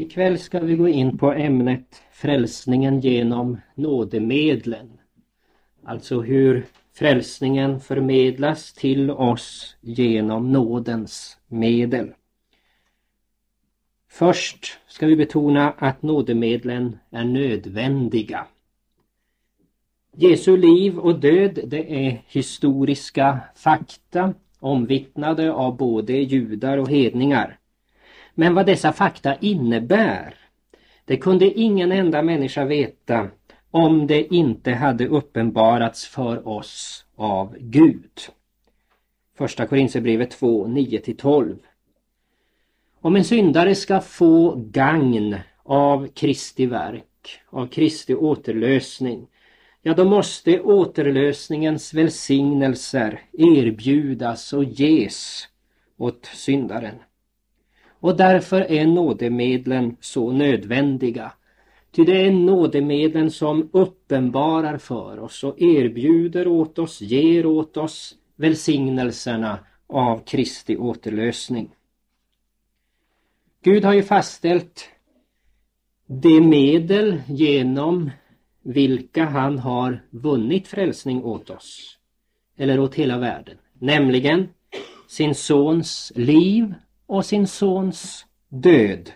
Ikväll 0.00 0.38
ska 0.38 0.60
vi 0.60 0.76
gå 0.76 0.88
in 0.88 1.18
på 1.18 1.32
ämnet 1.32 2.02
frälsningen 2.12 3.00
genom 3.00 3.60
nådemedlen. 3.74 4.90
Alltså 5.84 6.20
hur 6.20 6.66
frälsningen 6.94 7.80
förmedlas 7.80 8.72
till 8.72 9.10
oss 9.10 9.76
genom 9.80 10.52
nådens 10.52 11.38
medel. 11.46 12.12
Först 14.08 14.78
ska 14.86 15.06
vi 15.06 15.16
betona 15.16 15.70
att 15.70 16.02
nådemedlen 16.02 16.98
är 17.10 17.24
nödvändiga. 17.24 18.46
Jesu 20.16 20.56
liv 20.56 20.98
och 20.98 21.20
död 21.20 21.60
det 21.66 22.06
är 22.06 22.22
historiska 22.26 23.40
fakta 23.54 24.34
omvittnade 24.60 25.52
av 25.52 25.76
både 25.76 26.12
judar 26.12 26.78
och 26.78 26.88
hedningar. 26.88 27.59
Men 28.34 28.54
vad 28.54 28.66
dessa 28.66 28.92
fakta 28.92 29.36
innebär, 29.36 30.34
det 31.04 31.16
kunde 31.16 31.60
ingen 31.60 31.92
enda 31.92 32.22
människa 32.22 32.64
veta 32.64 33.28
om 33.70 34.06
det 34.06 34.34
inte 34.34 34.72
hade 34.72 35.06
uppenbarats 35.06 36.06
för 36.06 36.48
oss 36.48 37.04
av 37.16 37.56
Gud. 37.58 38.10
Första 39.38 39.66
Korinthierbrevet 39.66 40.30
2, 40.30 40.66
9-12. 40.66 41.58
Om 43.00 43.16
en 43.16 43.24
syndare 43.24 43.74
ska 43.74 44.00
få 44.00 44.54
gagn 44.56 45.36
av 45.62 46.08
Kristi 46.08 46.66
verk, 46.66 47.40
av 47.50 47.66
Kristi 47.66 48.14
återlösning, 48.14 49.26
ja 49.82 49.94
då 49.94 50.04
måste 50.04 50.60
återlösningens 50.60 51.94
välsignelser 51.94 53.20
erbjudas 53.32 54.52
och 54.52 54.64
ges 54.64 55.48
åt 55.96 56.26
syndaren. 56.26 56.94
Och 58.00 58.16
därför 58.16 58.60
är 58.60 58.86
nådemedlen 58.86 59.96
så 60.00 60.32
nödvändiga. 60.32 61.32
Ty 61.92 62.04
det 62.04 62.26
är 62.26 62.30
nådemedlen 62.30 63.30
som 63.30 63.70
uppenbarar 63.72 64.78
för 64.78 65.18
oss 65.18 65.44
och 65.44 65.60
erbjuder 65.60 66.48
åt 66.48 66.78
oss, 66.78 67.00
ger 67.00 67.46
åt 67.46 67.76
oss 67.76 68.16
välsignelserna 68.36 69.58
av 69.86 70.24
Kristi 70.24 70.76
återlösning. 70.76 71.70
Gud 73.62 73.84
har 73.84 73.92
ju 73.92 74.02
fastställt 74.02 74.88
de 76.06 76.40
medel 76.40 77.22
genom 77.26 78.10
vilka 78.62 79.24
han 79.24 79.58
har 79.58 80.02
vunnit 80.10 80.68
frälsning 80.68 81.24
åt 81.24 81.50
oss, 81.50 81.98
eller 82.56 82.80
åt 82.80 82.94
hela 82.94 83.18
världen, 83.18 83.56
nämligen 83.78 84.48
sin 85.08 85.34
sons 85.34 86.12
liv 86.14 86.74
och 87.10 87.24
sin 87.24 87.46
sons 87.46 88.26
död. 88.48 89.10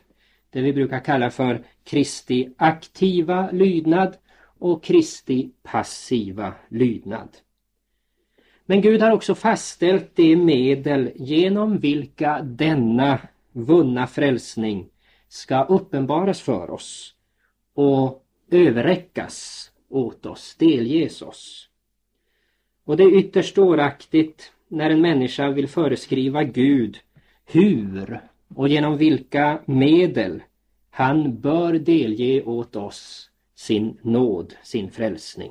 Det 0.51 0.61
vi 0.61 0.73
brukar 0.73 1.01
kalla 1.01 1.31
för 1.31 1.65
Kristi 1.85 2.49
aktiva 2.57 3.51
lydnad 3.51 4.17
och 4.59 4.83
Kristi 4.83 5.51
passiva 5.63 6.53
lydnad. 6.69 7.29
Men 8.67 8.81
Gud 8.81 9.03
har 9.03 9.11
också 9.11 9.35
fastställt 9.35 10.17
de 10.17 10.37
medel 10.37 11.13
genom 11.15 11.79
vilka 11.79 12.43
denna 12.43 13.19
vunna 13.53 14.07
frälsning 14.07 14.87
ska 15.29 15.65
uppenbaras 15.65 16.41
för 16.41 16.71
oss 16.71 17.15
och 17.75 18.25
överräckas 18.51 19.71
åt 19.89 20.27
oss, 20.27 20.57
delges 20.59 21.23
oss. 21.23 21.69
Och 22.85 22.97
det 22.97 23.03
är 23.03 23.19
ytterst 23.19 23.57
dåraktigt 23.57 24.53
när 24.69 24.91
en 24.91 25.01
människa 25.01 25.51
vill 25.51 25.69
föreskriva 25.69 26.45
Gud 26.45 26.99
hur 27.47 28.21
och 28.55 28.69
genom 28.69 28.97
vilka 28.97 29.61
medel 29.67 30.43
han 30.91 31.41
bör 31.41 31.73
delge 31.73 32.43
åt 32.43 32.77
oss 32.77 33.31
sin 33.55 33.99
nåd, 34.03 34.55
sin 34.63 34.91
frälsning. 34.91 35.51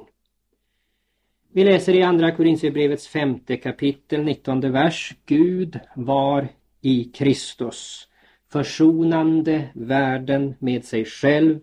Vi 1.54 1.64
läser 1.64 1.94
i 1.94 2.04
Andra 2.04 2.32
Korintierbrevets 2.32 3.08
femte 3.08 3.58
kapitel, 3.58 4.24
19 4.24 4.72
vers. 4.72 5.16
Gud 5.26 5.80
var 5.96 6.48
i 6.82 7.03
Kristus, 7.03 8.08
försonande 8.52 9.70
världen 9.74 10.56
med 10.59 10.86
sig 10.86 11.06
själv 11.06 11.59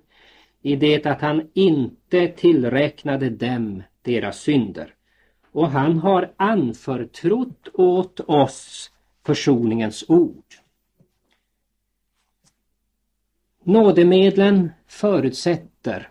i 0.63 0.77
det 0.77 1.07
att 1.07 1.21
han 1.21 1.49
inte 1.55 2.29
tillräknade 2.29 3.31
dem 3.31 3.83
deras 4.03 4.41
synder. 4.41 4.95
Och 5.53 5.69
han 5.69 5.99
har 5.99 6.33
anförtrott 6.37 7.69
åt 7.75 8.21
oss 8.21 8.91
försoningens 9.31 10.05
ord. 10.09 10.45
Nådemedlen 13.65 14.71
förutsätter 14.87 16.09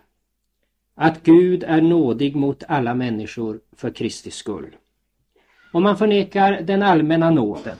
att 0.94 1.22
Gud 1.22 1.64
är 1.64 1.80
nådig 1.80 2.36
mot 2.36 2.64
alla 2.68 2.94
människor 2.94 3.60
för 3.72 3.90
Kristi 3.90 4.30
skull. 4.30 4.76
Om 5.72 5.82
man 5.82 5.96
förnekar 5.96 6.60
den 6.60 6.82
allmänna 6.82 7.30
nåden, 7.30 7.76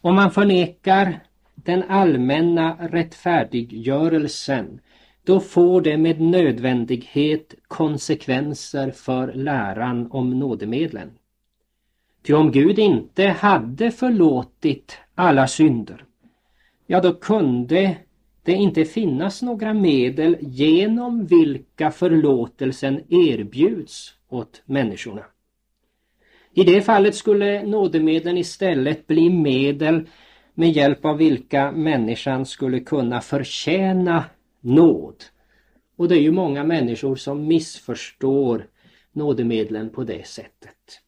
om 0.00 0.14
man 0.14 0.30
förnekar 0.30 1.20
den 1.54 1.82
allmänna 1.82 2.76
rättfärdiggörelsen, 2.80 4.80
då 5.24 5.40
får 5.40 5.80
det 5.80 5.96
med 5.96 6.20
nödvändighet 6.20 7.54
konsekvenser 7.68 8.90
för 8.90 9.32
läran 9.32 10.10
om 10.10 10.38
nådemedlen. 10.38 11.10
Ty 12.26 12.32
om 12.34 12.52
Gud 12.52 12.78
inte 12.78 13.24
hade 13.24 13.90
förlåtit 13.90 14.98
alla 15.14 15.46
synder, 15.46 16.04
ja 16.86 17.00
då 17.00 17.14
kunde 17.14 17.96
det 18.42 18.52
inte 18.52 18.84
finnas 18.84 19.42
några 19.42 19.74
medel 19.74 20.36
genom 20.40 21.26
vilka 21.26 21.90
förlåtelsen 21.90 23.00
erbjuds 23.08 24.14
åt 24.28 24.62
människorna. 24.66 25.24
I 26.54 26.64
det 26.64 26.82
fallet 26.82 27.14
skulle 27.14 27.62
nådemedlen 27.62 28.38
istället 28.38 29.06
bli 29.06 29.30
medel 29.30 30.08
med 30.54 30.70
hjälp 30.70 31.04
av 31.04 31.16
vilka 31.16 31.72
människan 31.72 32.46
skulle 32.46 32.80
kunna 32.80 33.20
förtjäna 33.20 34.24
nåd. 34.60 35.24
Och 35.96 36.08
det 36.08 36.14
är 36.14 36.22
ju 36.22 36.32
många 36.32 36.64
människor 36.64 37.16
som 37.16 37.46
missförstår 37.46 38.66
nådemedlen 39.12 39.90
på 39.90 40.04
det 40.04 40.26
sättet. 40.26 41.03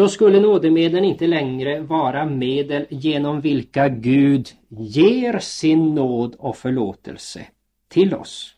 Då 0.00 0.08
skulle 0.08 0.40
nådemedlen 0.40 1.04
inte 1.04 1.26
längre 1.26 1.80
vara 1.80 2.26
medel 2.26 2.86
genom 2.90 3.40
vilka 3.40 3.88
Gud 3.88 4.48
ger 4.68 5.38
sin 5.38 5.94
nåd 5.94 6.34
och 6.38 6.56
förlåtelse 6.56 7.46
till 7.88 8.14
oss. 8.14 8.54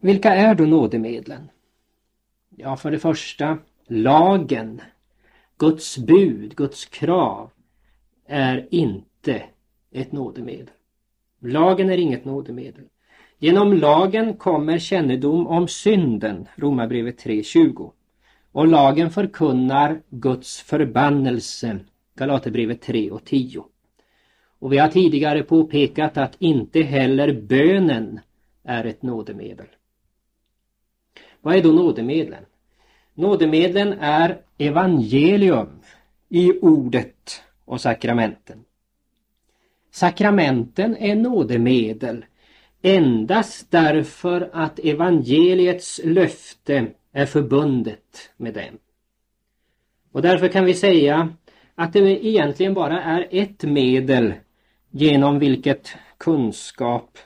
Vilka 0.00 0.34
är 0.34 0.54
då 0.54 0.64
nådemedlen? 0.64 1.50
Ja, 2.56 2.76
för 2.76 2.90
det 2.90 2.98
första 2.98 3.58
lagen, 3.86 4.80
Guds 5.58 5.98
bud, 5.98 6.56
Guds 6.56 6.84
krav 6.84 7.50
är 8.26 8.68
inte 8.70 9.42
ett 9.90 10.12
nådemedel. 10.12 10.70
Lagen 11.40 11.90
är 11.90 11.98
inget 11.98 12.24
nådemedel. 12.24 12.84
Genom 13.38 13.72
lagen 13.72 14.36
kommer 14.36 14.78
kännedom 14.78 15.46
om 15.46 15.68
synden, 15.68 16.48
Romarbrevet 16.56 17.24
3.20. 17.24 17.92
Och 18.54 18.68
lagen 18.68 19.10
förkunnar 19.10 20.02
Guds 20.10 20.60
förbannelse, 20.60 21.78
Galaterbrevet 22.16 22.82
3 22.82 23.10
och 23.10 23.24
10. 23.24 23.64
Och 24.58 24.72
vi 24.72 24.78
har 24.78 24.88
tidigare 24.88 25.42
påpekat 25.42 26.16
att 26.16 26.36
inte 26.38 26.82
heller 26.82 27.40
bönen 27.40 28.20
är 28.64 28.84
ett 28.84 29.02
nådemedel. 29.02 29.66
Vad 31.40 31.56
är 31.56 31.62
då 31.62 31.72
nådemedlen? 31.72 32.44
Nådemedlen 33.14 33.92
är 33.92 34.40
evangelium 34.58 35.80
i 36.28 36.52
ordet 36.60 37.42
och 37.64 37.80
sakramenten. 37.80 38.64
Sakramenten 39.90 40.96
är 40.96 41.16
nådemedel 41.16 42.24
endast 42.82 43.70
därför 43.70 44.50
att 44.52 44.78
evangeliets 44.78 46.00
löfte 46.04 46.86
är 47.14 47.26
förbundet 47.26 48.30
med 48.36 48.54
dem. 48.54 48.78
Och 50.12 50.22
därför 50.22 50.48
kan 50.48 50.64
vi 50.64 50.74
säga 50.74 51.34
att 51.74 51.92
det 51.92 52.26
egentligen 52.26 52.74
bara 52.74 53.02
är 53.02 53.28
ett 53.30 53.62
medel 53.62 54.34
genom 54.90 55.38
vilket 55.38 55.96
kunskap 56.18 57.18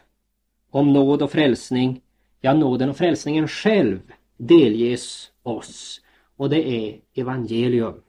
om 0.71 0.93
nåd 0.93 1.23
och 1.23 1.31
frälsning, 1.31 2.01
ja 2.41 2.55
nåden 2.55 2.91
och 2.91 2.97
frälsningen 2.97 3.49
själv 3.49 4.01
delges 4.37 5.31
oss 5.43 6.01
och 6.37 6.51
det 6.51 6.69
är 6.69 7.01
evangelium. 7.15 8.03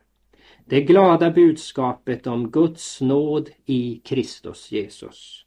Det 0.66 0.82
glada 0.82 1.32
budskapet 1.32 2.28
om 2.28 2.52
Guds 2.52 3.02
nåd 3.02 3.50
i 3.66 4.02
Kristus 4.06 4.72
Jesus. 4.72 5.46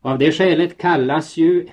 Av 0.00 0.18
det 0.18 0.32
skälet 0.32 0.78
kallas 0.78 1.36
ju 1.36 1.68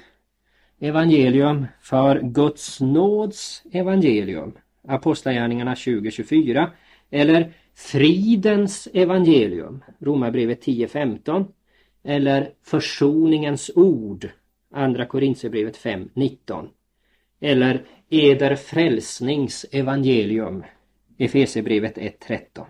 evangelium 0.79 1.65
för 1.81 2.19
Guds 2.21 2.81
nåds 2.81 3.63
evangelium, 3.71 4.53
Apostlagärningarna 4.87 5.75
2024, 5.75 6.71
eller 7.09 7.53
fridens 7.75 8.87
evangelium, 8.93 9.83
Romarbrevet 9.99 10.65
10.15, 10.65 11.45
eller 12.03 12.51
försoningens 12.63 13.71
ord, 13.75 14.29
Andra 14.71 15.05
Korintierbrevet 15.05 15.77
5.19. 15.77 16.67
Eller 17.39 17.85
eder 18.09 18.55
frälsnings 18.55 19.65
evangelium, 19.71 20.63
Efesierbrevet 21.17 21.97
1.13. 21.97 22.65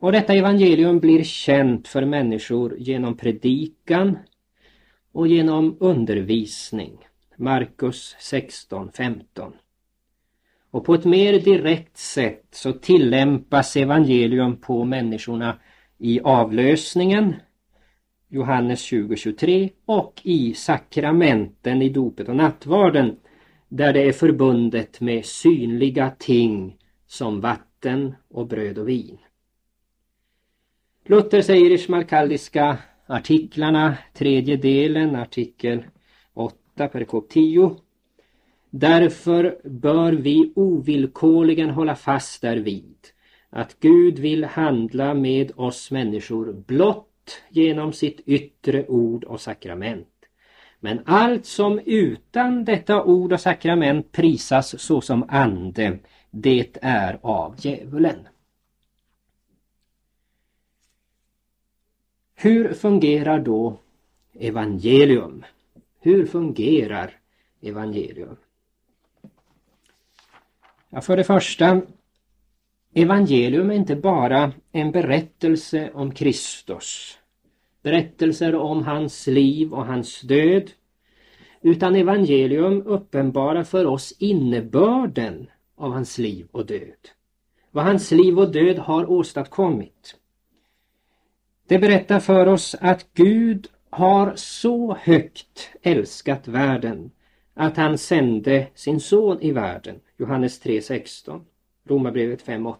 Och 0.00 0.12
detta 0.12 0.34
evangelium 0.34 0.98
blir 0.98 1.24
känt 1.24 1.88
för 1.88 2.04
människor 2.04 2.76
genom 2.78 3.16
predikan 3.16 4.18
och 5.16 5.28
genom 5.28 5.76
undervisning. 5.80 6.98
Markus 7.36 8.16
16.15. 8.20 9.52
Och 10.70 10.84
på 10.84 10.94
ett 10.94 11.04
mer 11.04 11.40
direkt 11.40 11.96
sätt 11.96 12.44
så 12.50 12.72
tillämpas 12.72 13.76
evangelium 13.76 14.56
på 14.56 14.84
människorna 14.84 15.58
i 15.98 16.20
avlösningen, 16.20 17.34
Johannes 18.28 18.92
20.23 18.92 19.70
och 19.84 20.20
i 20.24 20.54
sakramenten 20.54 21.82
i 21.82 21.88
dopet 21.88 22.28
och 22.28 22.36
nattvarden 22.36 23.16
där 23.68 23.92
det 23.92 24.02
är 24.02 24.12
förbundet 24.12 25.00
med 25.00 25.24
synliga 25.24 26.10
ting 26.18 26.76
som 27.06 27.40
vatten 27.40 28.14
och 28.28 28.46
bröd 28.46 28.78
och 28.78 28.88
vin. 28.88 29.18
Luther 31.04 31.40
säger 31.42 31.70
i 31.70 31.78
schmalkaldiska 31.78 32.78
artiklarna, 33.06 33.96
tredje 34.12 34.56
delen, 34.56 35.16
artikel 35.16 35.84
8, 36.34 36.88
perikop 36.88 37.28
10. 37.28 37.76
Därför 38.70 39.58
bör 39.64 40.12
vi 40.12 40.52
ovillkorligen 40.56 41.70
hålla 41.70 41.96
fast 41.96 42.42
därvid 42.42 42.96
att 43.50 43.80
Gud 43.80 44.18
vill 44.18 44.44
handla 44.44 45.14
med 45.14 45.52
oss 45.56 45.90
människor 45.90 46.52
blott 46.52 47.42
genom 47.48 47.92
sitt 47.92 48.20
yttre 48.26 48.86
ord 48.86 49.24
och 49.24 49.40
sakrament. 49.40 50.08
Men 50.80 51.00
allt 51.06 51.46
som 51.46 51.80
utan 51.84 52.64
detta 52.64 53.04
ord 53.04 53.32
och 53.32 53.40
sakrament 53.40 54.12
prisas 54.12 54.80
såsom 54.80 55.24
ande, 55.28 55.98
det 56.30 56.76
är 56.82 57.18
av 57.22 57.54
djävulen. 57.58 58.28
Hur 62.38 62.74
fungerar 62.74 63.40
då 63.40 63.78
evangelium? 64.38 65.44
Hur 66.00 66.26
fungerar 66.26 67.10
evangelium? 67.60 68.36
Ja, 70.88 71.00
för 71.00 71.16
det 71.16 71.24
första, 71.24 71.82
evangelium 72.94 73.70
är 73.70 73.74
inte 73.74 73.96
bara 73.96 74.52
en 74.72 74.92
berättelse 74.92 75.90
om 75.94 76.14
Kristus. 76.14 77.18
Berättelser 77.82 78.54
om 78.54 78.82
hans 78.82 79.26
liv 79.26 79.72
och 79.72 79.86
hans 79.86 80.20
död. 80.20 80.70
Utan 81.62 81.96
evangelium 81.96 82.82
uppenbarar 82.86 83.64
för 83.64 83.86
oss 83.86 84.14
innebörden 84.18 85.50
av 85.76 85.92
hans 85.92 86.18
liv 86.18 86.46
och 86.52 86.66
död. 86.66 87.08
Vad 87.70 87.84
hans 87.84 88.10
liv 88.10 88.38
och 88.38 88.52
död 88.52 88.78
har 88.78 89.10
åstadkommit. 89.10 90.16
Det 91.68 91.78
berättar 91.78 92.20
för 92.20 92.46
oss 92.46 92.76
att 92.80 93.06
Gud 93.14 93.68
har 93.90 94.32
så 94.36 94.96
högt 95.00 95.70
älskat 95.82 96.48
världen 96.48 97.10
att 97.54 97.76
han 97.76 97.98
sände 97.98 98.66
sin 98.74 99.00
son 99.00 99.40
i 99.40 99.52
världen. 99.52 100.00
Johannes 100.16 100.64
3.16, 100.64 101.40
Romarbrevet 101.84 102.46
5.8. 102.46 102.76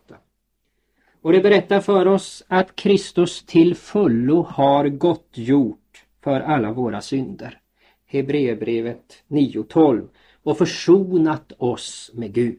Och 1.23 1.33
det 1.33 1.41
berättar 1.41 1.81
för 1.81 2.07
oss 2.07 2.45
att 2.49 2.77
Kristus 2.77 3.47
till 3.47 3.75
fullo 3.75 4.43
har 4.43 4.89
gottgjort 4.89 6.05
för 6.25 6.41
alla 6.41 6.73
våra 6.73 7.01
synder. 7.01 7.61
Hebreerbrevet 8.07 9.23
9.12 9.29 10.09
och 10.43 10.59
försonat 10.59 11.53
oss 11.59 12.11
med 12.15 12.33
Gud. 12.33 12.59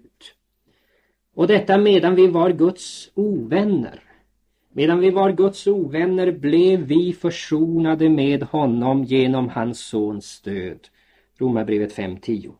Och 1.35 1.47
detta 1.47 1.77
medan 1.77 2.15
vi 2.15 2.27
var 2.27 2.49
Guds 2.49 3.11
ovänner. 3.13 4.06
Medan 4.77 4.99
vi 4.99 5.09
var 5.09 5.31
Guds 5.31 5.67
ovänner 5.67 6.31
blev 6.31 6.79
vi 6.79 7.13
försonade 7.13 8.09
med 8.09 8.43
honom 8.43 9.03
genom 9.03 9.49
hans 9.49 9.79
sons 9.79 10.41
död. 10.41 10.79
Romarbrevet 11.37 11.95
5.10. 11.95 12.51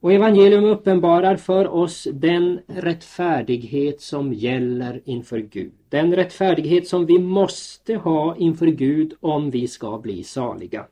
Och 0.00 0.12
evangelium 0.12 0.64
uppenbarar 0.64 1.36
för 1.36 1.68
oss 1.68 2.08
den 2.12 2.60
rättfärdighet 2.66 4.00
som 4.00 4.32
gäller 4.32 5.02
inför 5.04 5.38
Gud. 5.38 5.72
Den 5.88 6.16
rättfärdighet 6.16 6.88
som 6.88 7.06
vi 7.06 7.18
måste 7.18 7.94
ha 7.94 8.36
inför 8.36 8.66
Gud 8.66 9.14
om 9.20 9.50
vi 9.50 9.68
ska 9.68 9.98
bli 9.98 10.24
saliga. 10.24 10.86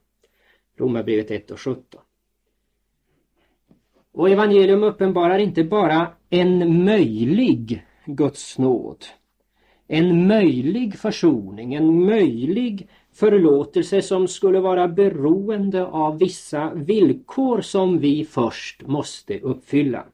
Romarbrevet 0.77 1.31
1 1.31 1.51
och 1.51 1.61
17. 1.61 2.01
Och 4.13 4.31
evangelium 4.31 4.83
uppenbarar 4.83 5.39
inte 5.39 5.65
bara 5.65 6.09
en 6.31 6.85
möjlig 6.85 7.87
Guds 8.07 8.59
nåd 8.59 9.05
en 9.93 10.27
möjlig 10.27 10.99
försoning, 10.99 11.75
en 11.75 12.05
möjlig 12.05 12.89
förlåtelse 13.13 14.03
som 14.03 14.29
skulle 14.29 14.61
vara 14.61 14.89
beroende 14.89 15.87
av 15.87 16.19
vissa 16.19 16.75
villkor 16.75 17.61
som 17.61 17.99
vi 17.99 18.25
först 18.25 18.83
måste 18.87 19.39
uppfylla. 19.41 20.05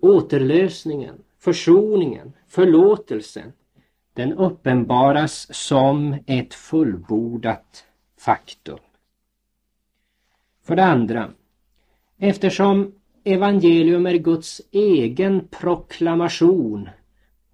Återlösningen, 0.00 1.14
försoningen, 1.38 2.32
förlåtelsen, 2.48 3.52
den 4.12 4.32
uppenbaras 4.32 5.54
som 5.54 6.16
ett 6.26 6.54
fullbordat 6.54 7.84
faktum. 8.18 8.78
För 10.62 10.76
det 10.76 10.84
andra, 10.84 11.30
eftersom 12.18 12.92
evangelium 13.24 14.06
är 14.06 14.14
Guds 14.14 14.62
egen 14.70 15.48
proklamation 15.48 16.88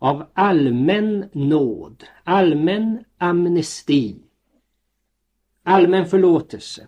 av 0.00 0.26
allmän 0.32 1.28
nåd, 1.32 2.04
allmän 2.24 3.04
amnesti, 3.18 4.16
allmän 5.62 6.06
förlåtelse 6.06 6.86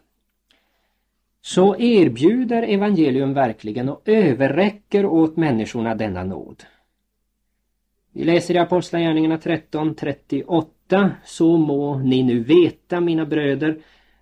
så 1.43 1.77
erbjuder 1.77 2.63
evangelium 2.63 3.35
verkligen 3.35 3.89
och 3.89 4.03
överräcker 4.05 5.07
åt 5.07 5.37
människorna 5.37 5.95
denna 5.95 6.25
nåd. 6.25 6.63
Vi 8.13 8.25
läser 8.25 8.55
i 8.55 8.59
Apostlagärningarna 8.59 9.37
13.38 9.37 11.11
Så 11.25 11.57
må 11.57 11.99
ni 11.99 12.23
nu 12.23 12.41
veta, 12.41 13.01
mina 13.01 13.27
bröder, 13.27 13.79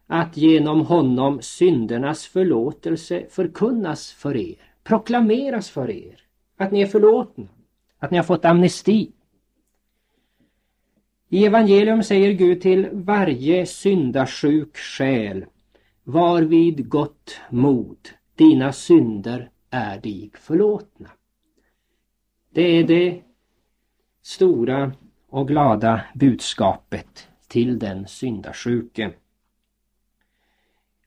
att 0.07 0.37
genom 0.37 0.81
honom 0.81 1.38
syndernas 1.43 2.26
förlåtelse 2.26 3.26
förkunnas 3.31 4.12
för 4.12 4.37
er, 4.37 4.57
proklameras 4.85 5.71
för 5.71 5.91
er, 5.91 6.21
att 6.57 6.73
ni 6.73 6.81
är 6.81 6.87
förlåtna. 6.87 7.47
Att 8.00 8.11
ni 8.11 8.16
har 8.16 8.25
fått 8.25 8.45
amnesti. 8.45 9.12
I 11.28 11.45
evangelium 11.47 12.02
säger 12.02 12.33
Gud 12.33 12.61
till 12.61 12.88
varje 12.92 13.66
syndasjuk 13.66 14.76
själ 14.76 15.47
Var 16.04 16.42
vid 16.42 16.88
gott 16.88 17.40
mod, 17.50 18.09
dina 18.35 18.73
synder 18.73 19.50
är 19.71 20.00
dig 20.00 20.30
förlåtna. 20.35 21.11
Det 22.50 22.62
är 22.62 22.85
det 22.85 23.23
stora 24.23 24.92
och 25.28 25.49
glada 25.49 26.00
budskapet 26.14 27.28
till 27.49 27.78
den 27.78 28.07
syndasjuke. 28.07 29.12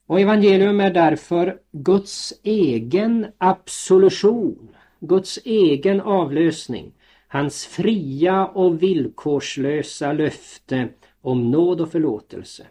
Och 0.06 0.20
evangelium 0.20 0.80
är 0.80 0.94
därför 0.94 1.60
Guds 1.72 2.34
egen 2.44 3.28
absolution 3.38 4.73
Guds 5.06 5.40
egen 5.46 6.02
avlösning, 6.02 6.92
hans 7.28 7.66
fria 7.66 8.48
och 8.48 8.84
villkorslösa 8.84 10.14
löfte 10.14 10.90
om 11.22 11.52
nåd 11.52 11.82
och 11.82 11.92
förlåtelse. 11.92 12.68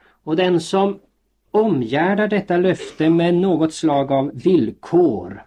Och 0.00 0.36
den 0.36 0.60
som 0.60 1.00
omgärdar 1.50 2.28
detta 2.28 2.56
löfte 2.56 3.10
med 3.10 3.34
något 3.34 3.74
slag 3.74 4.12
av 4.12 4.30
villkor 4.34 5.46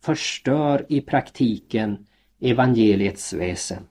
förstör 0.00 0.86
i 0.88 1.00
praktiken 1.00 2.06
evangeliets 2.40 3.32
väsen. 3.32 3.86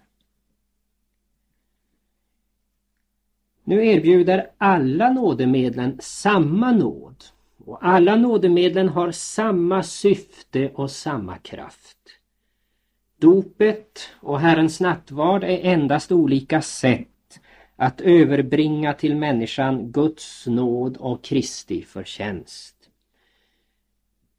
Nu 3.63 3.87
erbjuder 3.87 4.51
alla 4.57 5.09
nådemedlen 5.09 5.97
samma 6.01 6.71
nåd 6.71 7.23
och 7.65 7.85
alla 7.85 8.15
nådemedlen 8.15 8.89
har 8.89 9.11
samma 9.11 9.83
syfte 9.83 10.69
och 10.69 10.91
samma 10.91 11.37
kraft. 11.37 11.97
Dopet 13.17 14.09
och 14.19 14.39
Herrens 14.39 14.79
nattvard 14.79 15.43
är 15.43 15.59
endast 15.63 16.11
olika 16.11 16.61
sätt 16.61 17.07
att 17.75 18.01
överbringa 18.01 18.93
till 18.93 19.15
människan 19.15 19.91
Guds 19.91 20.47
nåd 20.47 20.97
och 20.97 21.23
Kristi 21.23 21.81
förtjänst. 21.81 22.75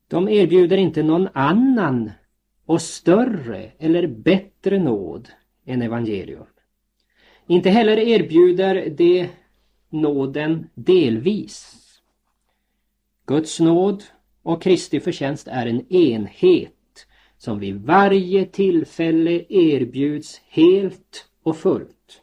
De 0.09 0.29
erbjuder 0.29 0.77
inte 0.77 1.03
någon 1.03 1.29
annan 1.33 2.11
och 2.67 2.83
större 2.83 3.71
eller 3.79 4.07
bättre 4.07 4.79
nåd 4.79 5.29
än 5.65 5.83
evangelium. 5.83 6.47
Inte 7.47 7.71
heller 7.71 7.97
erbjuder 7.97 8.95
det 8.97 9.29
nåden 9.89 10.67
delvis. 10.75 11.84
Guds 13.27 13.61
nåd 13.61 14.05
och 14.43 14.63
Kristi 14.63 15.01
förtjänst 15.01 15.49
är 15.49 15.67
en 15.67 15.93
enhet 15.93 17.07
som 17.39 17.59
vid 17.59 17.77
varje 17.77 18.47
tillfälle 18.47 19.45
erbjuds 19.49 20.41
helt 20.49 21.29
och 21.43 21.57
fullt. 21.57 22.23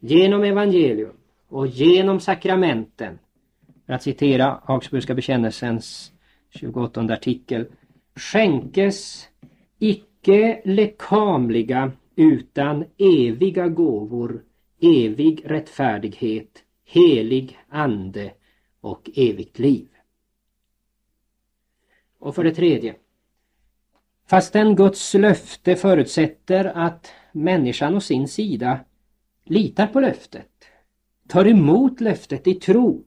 Genom 0.00 0.42
evangelium 0.44 1.16
och 1.48 1.66
genom 1.66 2.20
sakramenten, 2.20 3.18
för 3.86 3.92
att 3.92 4.02
citera 4.02 4.60
Augsburgska 4.64 5.14
bekännelsens 5.14 6.12
28 6.50 7.00
artikel, 7.00 7.66
skänkes 8.16 9.28
icke 9.78 10.62
lekamliga 10.64 11.92
utan 12.16 12.84
eviga 12.98 13.68
gåvor, 13.68 14.42
evig 14.80 15.42
rättfärdighet, 15.44 16.62
helig 16.84 17.58
ande 17.68 18.32
och 18.82 19.10
evigt 19.14 19.58
liv. 19.58 19.88
Och 22.18 22.34
för 22.34 22.44
det 22.44 22.54
tredje. 22.54 22.94
Fastän 24.26 24.76
Guds 24.76 25.14
löfte 25.14 25.76
förutsätter 25.76 26.64
att 26.64 27.12
människan 27.32 27.96
å 27.96 28.00
sin 28.00 28.28
sida 28.28 28.80
litar 29.44 29.86
på 29.86 30.00
löftet, 30.00 30.48
tar 31.28 31.48
emot 31.48 32.00
löftet 32.00 32.46
i 32.46 32.54
tro, 32.54 33.04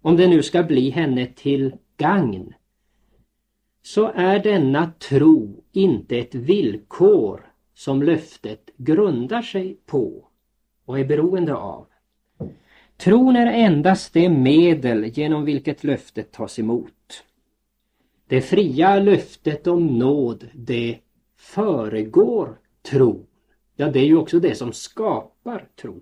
om 0.00 0.16
det 0.16 0.28
nu 0.28 0.42
ska 0.42 0.62
bli 0.62 0.90
henne 0.90 1.26
till 1.26 1.74
gagn, 1.96 2.54
så 3.82 4.12
är 4.14 4.38
denna 4.38 4.92
tro 4.98 5.64
inte 5.72 6.18
ett 6.18 6.34
villkor 6.34 7.52
som 7.74 8.02
löftet 8.02 8.70
grundar 8.76 9.42
sig 9.42 9.78
på 9.86 10.28
och 10.84 10.98
är 10.98 11.04
beroende 11.04 11.54
av. 11.54 11.86
Tron 13.00 13.36
är 13.36 13.46
endast 13.46 14.12
det 14.12 14.28
medel 14.28 15.04
genom 15.04 15.44
vilket 15.44 15.84
löftet 15.84 16.32
tas 16.32 16.58
emot. 16.58 17.24
Det 18.28 18.40
fria 18.40 18.98
löftet 18.98 19.66
om 19.66 19.86
nåd, 19.86 20.48
det 20.54 20.98
föregår 21.36 22.58
tron. 22.82 23.26
Ja, 23.76 23.90
det 23.90 23.98
är 23.98 24.04
ju 24.04 24.16
också 24.16 24.40
det 24.40 24.54
som 24.54 24.72
skapar 24.72 25.68
tro. 25.80 26.00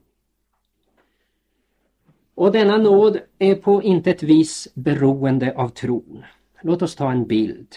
Och 2.35 2.53
denna 2.53 2.77
nåd 2.77 3.19
är 3.39 3.55
på 3.55 3.83
intet 3.83 4.23
vis 4.23 4.69
beroende 4.75 5.57
av 5.57 5.69
tron. 5.69 6.25
Låt 6.63 6.83
oss 6.83 6.95
ta 6.95 7.11
en 7.11 7.27
bild. 7.27 7.77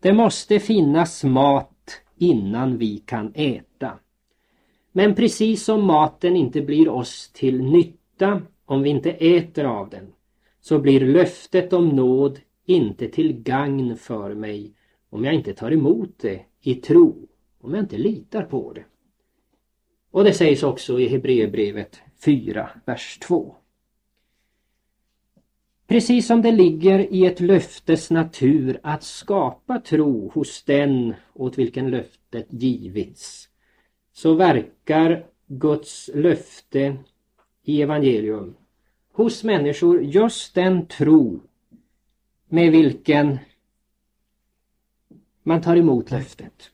Det 0.00 0.12
måste 0.12 0.60
finnas 0.60 1.24
mat 1.24 2.02
innan 2.16 2.78
vi 2.78 2.98
kan 2.98 3.32
äta. 3.34 3.98
Men 4.92 5.14
precis 5.14 5.64
som 5.64 5.86
maten 5.86 6.36
inte 6.36 6.60
blir 6.60 6.88
oss 6.88 7.30
till 7.34 7.62
nytta 7.62 8.01
om 8.64 8.82
vi 8.82 8.90
inte 8.90 9.10
äter 9.10 9.64
av 9.64 9.90
den, 9.90 10.12
så 10.60 10.78
blir 10.78 11.00
löftet 11.00 11.72
om 11.72 11.88
nåd 11.88 12.40
inte 12.64 13.08
till 13.08 13.42
gagn 13.42 13.96
för 13.96 14.34
mig 14.34 14.74
om 15.10 15.24
jag 15.24 15.34
inte 15.34 15.54
tar 15.54 15.70
emot 15.70 16.18
det 16.18 16.42
i 16.60 16.74
tro, 16.74 17.28
om 17.60 17.74
jag 17.74 17.82
inte 17.82 17.98
litar 17.98 18.42
på 18.42 18.72
det. 18.72 18.84
Och 20.10 20.24
det 20.24 20.32
sägs 20.32 20.62
också 20.62 21.00
i 21.00 21.08
Hebreerbrevet 21.08 22.00
4, 22.24 22.70
vers 22.84 23.18
2. 23.18 23.56
Precis 25.86 26.26
som 26.26 26.42
det 26.42 26.52
ligger 26.52 27.12
i 27.12 27.26
ett 27.26 27.40
löftes 27.40 28.10
natur 28.10 28.80
att 28.82 29.02
skapa 29.02 29.80
tro 29.80 30.28
hos 30.28 30.62
den 30.64 31.14
åt 31.34 31.58
vilken 31.58 31.90
löftet 31.90 32.46
givits, 32.50 33.48
så 34.12 34.34
verkar 34.34 35.26
Guds 35.46 36.10
löfte 36.14 36.96
i 37.62 37.82
evangelium 37.82 38.54
hos 39.12 39.44
människor 39.44 40.02
just 40.02 40.54
den 40.54 40.86
tro 40.86 41.40
med 42.48 42.72
vilken 42.72 43.38
man 45.42 45.60
tar 45.60 45.76
emot 45.76 46.10
löftet 46.10 46.70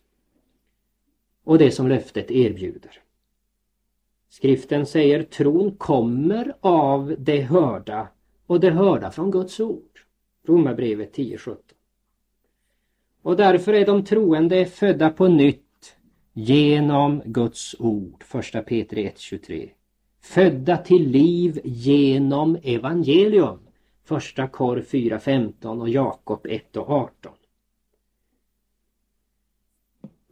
och 1.44 1.58
det 1.58 1.70
som 1.70 1.88
löftet 1.88 2.30
erbjuder. 2.30 3.00
Skriften 4.28 4.86
säger 4.86 5.22
tron 5.22 5.76
kommer 5.76 6.54
av 6.60 7.14
det 7.18 7.42
hörda 7.42 8.08
och 8.46 8.60
det 8.60 8.70
hörda 8.70 9.10
från 9.10 9.30
Guds 9.30 9.60
ord. 9.60 10.04
Romarbrevet 10.46 11.16
10.17. 11.16 11.56
Och 13.22 13.36
därför 13.36 13.72
är 13.72 13.86
de 13.86 14.04
troende 14.04 14.66
födda 14.66 15.10
på 15.10 15.28
nytt 15.28 15.96
genom 16.32 17.22
Guds 17.24 17.76
ord. 17.78 18.24
1 18.54 18.66
Petri 18.66 19.08
1.23. 19.08 19.70
Födda 20.28 20.76
till 20.76 21.10
liv 21.10 21.60
genom 21.64 22.58
evangelium. 22.62 23.58
Första 24.04 24.48
Kor 24.48 24.76
4.15 24.76 25.80
och 25.80 25.88
Jakob 25.88 26.46
1.18. 26.46 27.08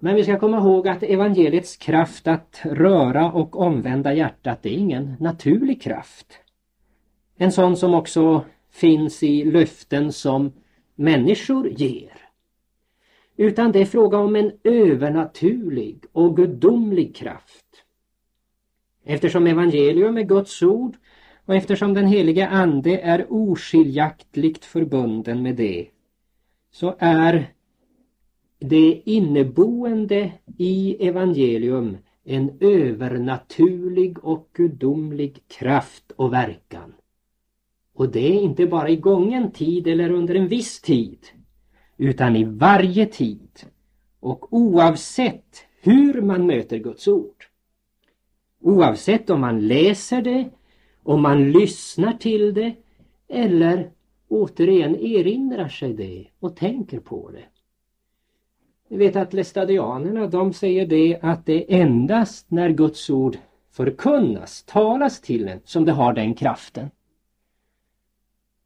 Men 0.00 0.14
vi 0.14 0.22
ska 0.22 0.38
komma 0.38 0.58
ihåg 0.58 0.88
att 0.88 1.02
evangeliets 1.02 1.76
kraft 1.76 2.26
att 2.26 2.60
röra 2.64 3.32
och 3.32 3.60
omvända 3.60 4.14
hjärtat, 4.14 4.62
det 4.62 4.68
är 4.68 4.78
ingen 4.78 5.16
naturlig 5.20 5.82
kraft. 5.82 6.38
En 7.36 7.52
sån 7.52 7.76
som 7.76 7.94
också 7.94 8.44
finns 8.70 9.22
i 9.22 9.44
löften 9.44 10.12
som 10.12 10.52
människor 10.94 11.68
ger. 11.68 12.12
Utan 13.36 13.72
det 13.72 13.80
är 13.80 13.86
fråga 13.86 14.18
om 14.18 14.36
en 14.36 14.52
övernaturlig 14.64 16.04
och 16.12 16.36
gudomlig 16.36 17.16
kraft. 17.16 17.65
Eftersom 19.08 19.46
evangelium 19.46 20.16
är 20.16 20.22
Guds 20.22 20.62
ord 20.62 20.96
och 21.44 21.54
eftersom 21.54 21.94
den 21.94 22.06
heliga 22.06 22.48
ande 22.48 22.98
är 22.98 23.32
oskiljaktligt 23.32 24.64
förbunden 24.64 25.42
med 25.42 25.56
det 25.56 25.86
så 26.70 26.96
är 26.98 27.52
det 28.58 29.02
inneboende 29.04 30.32
i 30.58 31.06
evangelium 31.08 31.96
en 32.24 32.50
övernaturlig 32.60 34.24
och 34.24 34.48
gudomlig 34.52 35.42
kraft 35.48 36.12
och 36.16 36.32
verkan. 36.32 36.94
Och 37.94 38.08
det 38.08 38.36
är 38.36 38.40
inte 38.40 38.66
bara 38.66 38.88
i 38.88 38.96
gången 38.96 39.50
tid 39.50 39.86
eller 39.86 40.10
under 40.10 40.34
en 40.34 40.48
viss 40.48 40.80
tid 40.80 41.18
utan 41.96 42.36
i 42.36 42.44
varje 42.44 43.06
tid 43.06 43.50
och 44.20 44.52
oavsett 44.52 45.64
hur 45.80 46.22
man 46.22 46.46
möter 46.46 46.78
Guds 46.78 47.08
ord. 47.08 47.46
Oavsett 48.60 49.30
om 49.30 49.40
man 49.40 49.66
läser 49.66 50.22
det, 50.22 50.50
om 51.02 51.22
man 51.22 51.52
lyssnar 51.52 52.12
till 52.12 52.54
det 52.54 52.74
eller 53.28 53.90
återigen 54.28 54.96
erinrar 54.96 55.68
sig 55.68 55.92
det 55.92 56.26
och 56.40 56.56
tänker 56.56 57.00
på 57.00 57.30
det. 57.30 57.44
Vi 58.88 58.96
vet 58.96 59.16
att 59.16 59.32
lestadianerna 59.32 60.26
de 60.26 60.52
säger 60.52 60.86
det 60.86 61.18
att 61.22 61.46
det 61.46 61.74
är 61.74 61.80
endast 61.80 62.50
när 62.50 62.70
Guds 62.70 63.10
ord 63.10 63.36
förkunnas, 63.70 64.62
talas 64.62 65.20
till 65.20 65.48
en, 65.48 65.60
som 65.64 65.84
det 65.84 65.92
har 65.92 66.12
den 66.12 66.34
kraften. 66.34 66.90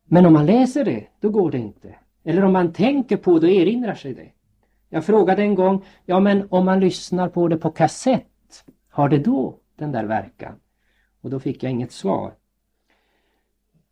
Men 0.04 0.26
om 0.26 0.32
man 0.32 0.46
läser 0.46 0.84
det, 0.84 1.06
då 1.20 1.28
går 1.28 1.50
det 1.50 1.58
inte. 1.58 1.94
Eller 2.24 2.44
om 2.44 2.52
man 2.52 2.72
tänker 2.72 3.16
på 3.16 3.38
det 3.38 3.46
och 3.46 3.52
erinrar 3.52 3.94
sig 3.94 4.14
det. 4.14 4.28
Jag 4.88 5.04
frågade 5.04 5.42
en 5.42 5.54
gång, 5.54 5.84
ja 6.06 6.20
men 6.20 6.46
om 6.50 6.64
man 6.64 6.80
lyssnar 6.80 7.28
på 7.28 7.48
det 7.48 7.56
på 7.56 7.70
kassett, 7.70 8.64
har 8.88 9.08
det 9.08 9.18
då 9.18 9.59
den 9.80 9.92
där 9.92 10.04
verkan? 10.04 10.54
Och 11.20 11.30
då 11.30 11.40
fick 11.40 11.62
jag 11.62 11.72
inget 11.72 11.92
svar. 11.92 12.34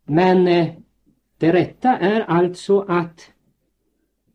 Men 0.05 0.47
eh, 0.47 0.67
det 1.37 1.53
rätta 1.53 1.97
är 1.97 2.21
alltså 2.21 2.79
att 2.79 3.31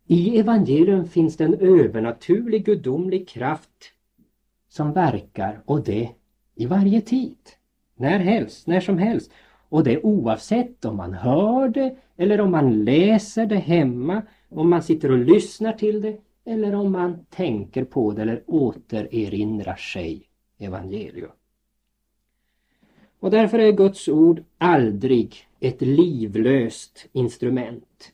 i 0.07 0.39
evangelium 0.39 1.09
finns 1.09 1.37
det 1.37 1.45
en 1.45 1.55
övernaturlig 1.55 2.65
gudomlig 2.65 3.29
kraft 3.29 3.93
som 4.69 4.93
verkar 4.93 5.63
och 5.65 5.85
det 5.85 6.11
i 6.55 6.67
varje 6.67 7.01
tid. 7.01 7.37
När 7.97 8.19
helst, 8.19 8.67
när 8.67 8.81
som 8.81 8.99
helst. 8.99 9.33
Och 9.69 9.85
det 9.85 10.03
oavsett 10.03 10.85
om 10.85 10.97
man 10.97 11.15
hör 11.15 11.69
det 11.69 11.97
eller 12.17 12.41
om 12.41 12.51
man 12.51 12.85
läser 12.85 13.47
det 13.47 13.57
hemma, 13.57 14.23
om 14.49 14.71
man 14.71 14.83
sitter 14.83 15.11
och 15.11 15.19
lyssnar 15.19 15.73
till 15.73 16.03
det 16.03 16.19
eller 16.45 16.75
om 16.75 16.93
man 16.93 17.25
tänker 17.31 17.85
på 17.85 18.13
det 18.13 18.23
eller 18.23 18.43
återerinrar 18.47 19.77
sig 19.77 20.23
evangelium. 20.59 21.31
Och 23.25 23.31
därför 23.31 23.59
är 23.59 23.73
Guds 23.73 24.09
ord 24.09 24.45
aldrig 24.59 25.37
ett 25.61 25.81
livlöst 25.81 27.07
instrument. 27.13 28.13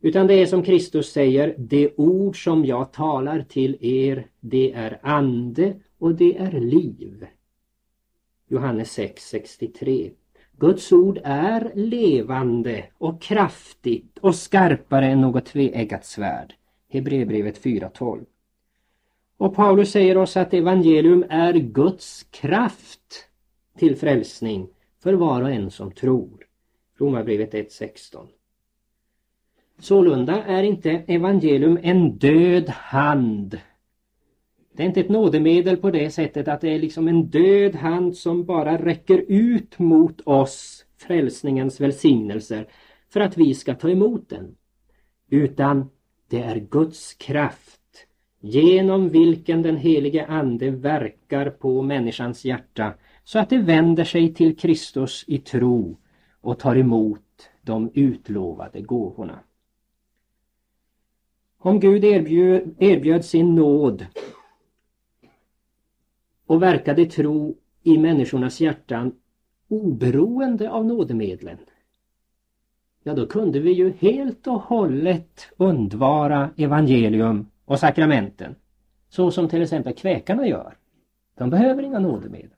Utan 0.00 0.26
det 0.26 0.34
är 0.34 0.46
som 0.46 0.62
Kristus 0.62 1.12
säger, 1.12 1.54
det 1.58 1.94
ord 1.96 2.44
som 2.44 2.64
jag 2.64 2.92
talar 2.92 3.42
till 3.42 3.76
er, 3.80 4.26
det 4.40 4.72
är 4.72 4.98
ande 5.02 5.74
och 5.98 6.14
det 6.14 6.36
är 6.36 6.60
liv. 6.60 7.26
Johannes 8.48 8.98
6.63 8.98 10.10
Guds 10.58 10.92
ord 10.92 11.20
är 11.24 11.72
levande 11.74 12.84
och 12.98 13.22
kraftigt 13.22 14.18
och 14.18 14.34
skarpare 14.34 15.06
än 15.06 15.20
något 15.20 15.46
tveeggat 15.46 16.04
svärd. 16.04 16.54
Hebreerbrevet 16.88 17.64
4.12. 17.64 18.24
Och 19.36 19.54
Paulus 19.54 19.90
säger 19.90 20.16
oss 20.16 20.36
att 20.36 20.54
evangelium 20.54 21.24
är 21.28 21.52
Guds 21.52 22.22
kraft 22.30 23.25
till 23.78 23.96
frälsning 23.96 24.68
för 25.02 25.14
var 25.14 25.42
och 25.42 25.50
en 25.50 25.70
som 25.70 25.92
tror. 25.92 26.46
Romarbrevet 26.98 27.54
1.16. 27.54 28.26
Sålunda 29.78 30.42
är 30.44 30.62
inte 30.62 30.90
evangelium 30.90 31.78
en 31.82 32.18
död 32.18 32.68
hand. 32.68 33.58
Det 34.72 34.82
är 34.82 34.86
inte 34.86 35.00
ett 35.00 35.08
nådemedel 35.08 35.76
på 35.76 35.90
det 35.90 36.10
sättet 36.10 36.48
att 36.48 36.60
det 36.60 36.74
är 36.74 36.78
liksom 36.78 37.08
en 37.08 37.26
död 37.26 37.74
hand 37.74 38.16
som 38.16 38.44
bara 38.44 38.84
räcker 38.84 39.24
ut 39.28 39.78
mot 39.78 40.20
oss 40.20 40.86
frälsningens 40.98 41.80
välsignelser 41.80 42.68
för 43.08 43.20
att 43.20 43.36
vi 43.36 43.54
ska 43.54 43.74
ta 43.74 43.90
emot 43.90 44.28
den. 44.28 44.56
Utan 45.30 45.90
det 46.28 46.42
är 46.42 46.56
Guds 46.56 47.14
kraft 47.14 47.80
genom 48.40 49.08
vilken 49.08 49.62
den 49.62 49.76
helige 49.76 50.26
Ande 50.26 50.70
verkar 50.70 51.50
på 51.50 51.82
människans 51.82 52.44
hjärta 52.44 52.94
så 53.26 53.38
att 53.38 53.50
det 53.50 53.58
vänder 53.58 54.04
sig 54.04 54.34
till 54.34 54.56
Kristus 54.56 55.24
i 55.26 55.38
tro 55.38 55.96
och 56.40 56.58
tar 56.58 56.76
emot 56.76 57.50
de 57.62 57.90
utlovade 57.94 58.80
gåvorna. 58.80 59.38
Om 61.58 61.80
Gud 61.80 62.04
erbjöd, 62.04 62.74
erbjöd 62.78 63.24
sin 63.24 63.54
nåd 63.54 64.06
och 66.46 66.62
verkade 66.62 67.06
tro 67.06 67.56
i 67.82 67.98
människornas 67.98 68.60
hjärtan 68.60 69.12
oberoende 69.68 70.70
av 70.70 70.86
nådemedlen 70.86 71.58
ja 73.06 73.14
då 73.14 73.26
kunde 73.26 73.60
vi 73.60 73.72
ju 73.72 73.92
helt 73.92 74.46
och 74.46 74.60
hållet 74.60 75.48
undvara 75.56 76.50
evangelium 76.56 77.46
och 77.64 77.78
sakramenten. 77.78 78.54
Så 79.08 79.30
som 79.30 79.48
till 79.48 79.62
exempel 79.62 79.94
kväkarna 79.94 80.46
gör. 80.46 80.76
De 81.38 81.50
behöver 81.50 81.82
inga 81.82 81.98
nådemedel. 81.98 82.55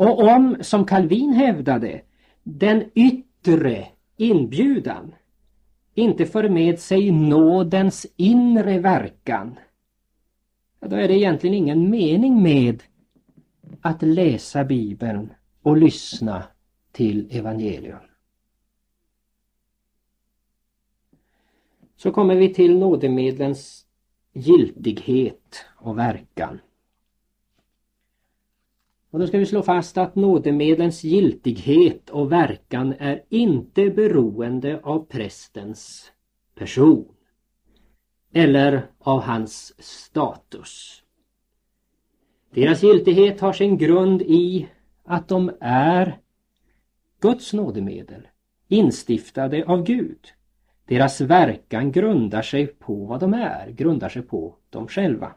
Och 0.00 0.22
om, 0.22 0.56
som 0.60 0.84
Calvin 0.86 1.32
hävdade, 1.32 2.02
den 2.42 2.90
yttre 2.94 3.88
inbjudan 4.16 5.14
inte 5.94 6.26
för 6.26 6.48
med 6.48 6.78
sig 6.78 7.10
nådens 7.10 8.06
inre 8.16 8.78
verkan, 8.78 9.58
då 10.80 10.96
är 10.96 11.08
det 11.08 11.18
egentligen 11.18 11.54
ingen 11.54 11.90
mening 11.90 12.42
med 12.42 12.82
att 13.80 14.02
läsa 14.02 14.64
Bibeln 14.64 15.32
och 15.62 15.76
lyssna 15.76 16.44
till 16.92 17.28
evangelium. 17.30 17.98
Så 21.96 22.12
kommer 22.12 22.36
vi 22.36 22.54
till 22.54 22.78
nådemedlens 22.78 23.86
giltighet 24.32 25.64
och 25.76 25.98
verkan. 25.98 26.58
Och 29.10 29.18
då 29.18 29.26
ska 29.26 29.38
vi 29.38 29.46
slå 29.46 29.62
fast 29.62 29.98
att 29.98 30.14
nådemedlens 30.14 31.04
giltighet 31.04 32.10
och 32.10 32.32
verkan 32.32 32.94
är 32.98 33.22
inte 33.28 33.90
beroende 33.90 34.80
av 34.82 35.04
prästens 35.04 36.12
person 36.54 37.08
eller 38.32 38.86
av 38.98 39.20
hans 39.20 39.74
status. 39.78 41.02
Deras 42.50 42.82
giltighet 42.82 43.40
har 43.40 43.52
sin 43.52 43.78
grund 43.78 44.22
i 44.22 44.68
att 45.04 45.28
de 45.28 45.50
är 45.60 46.18
Guds 47.20 47.52
nådemedel, 47.52 48.28
instiftade 48.68 49.64
av 49.64 49.82
Gud. 49.82 50.28
Deras 50.84 51.20
verkan 51.20 51.92
grundar 51.92 52.42
sig 52.42 52.66
på 52.66 52.94
vad 52.94 53.20
de 53.20 53.34
är, 53.34 53.70
grundar 53.70 54.08
sig 54.08 54.22
på 54.22 54.56
dem 54.70 54.88
själva. 54.88 55.34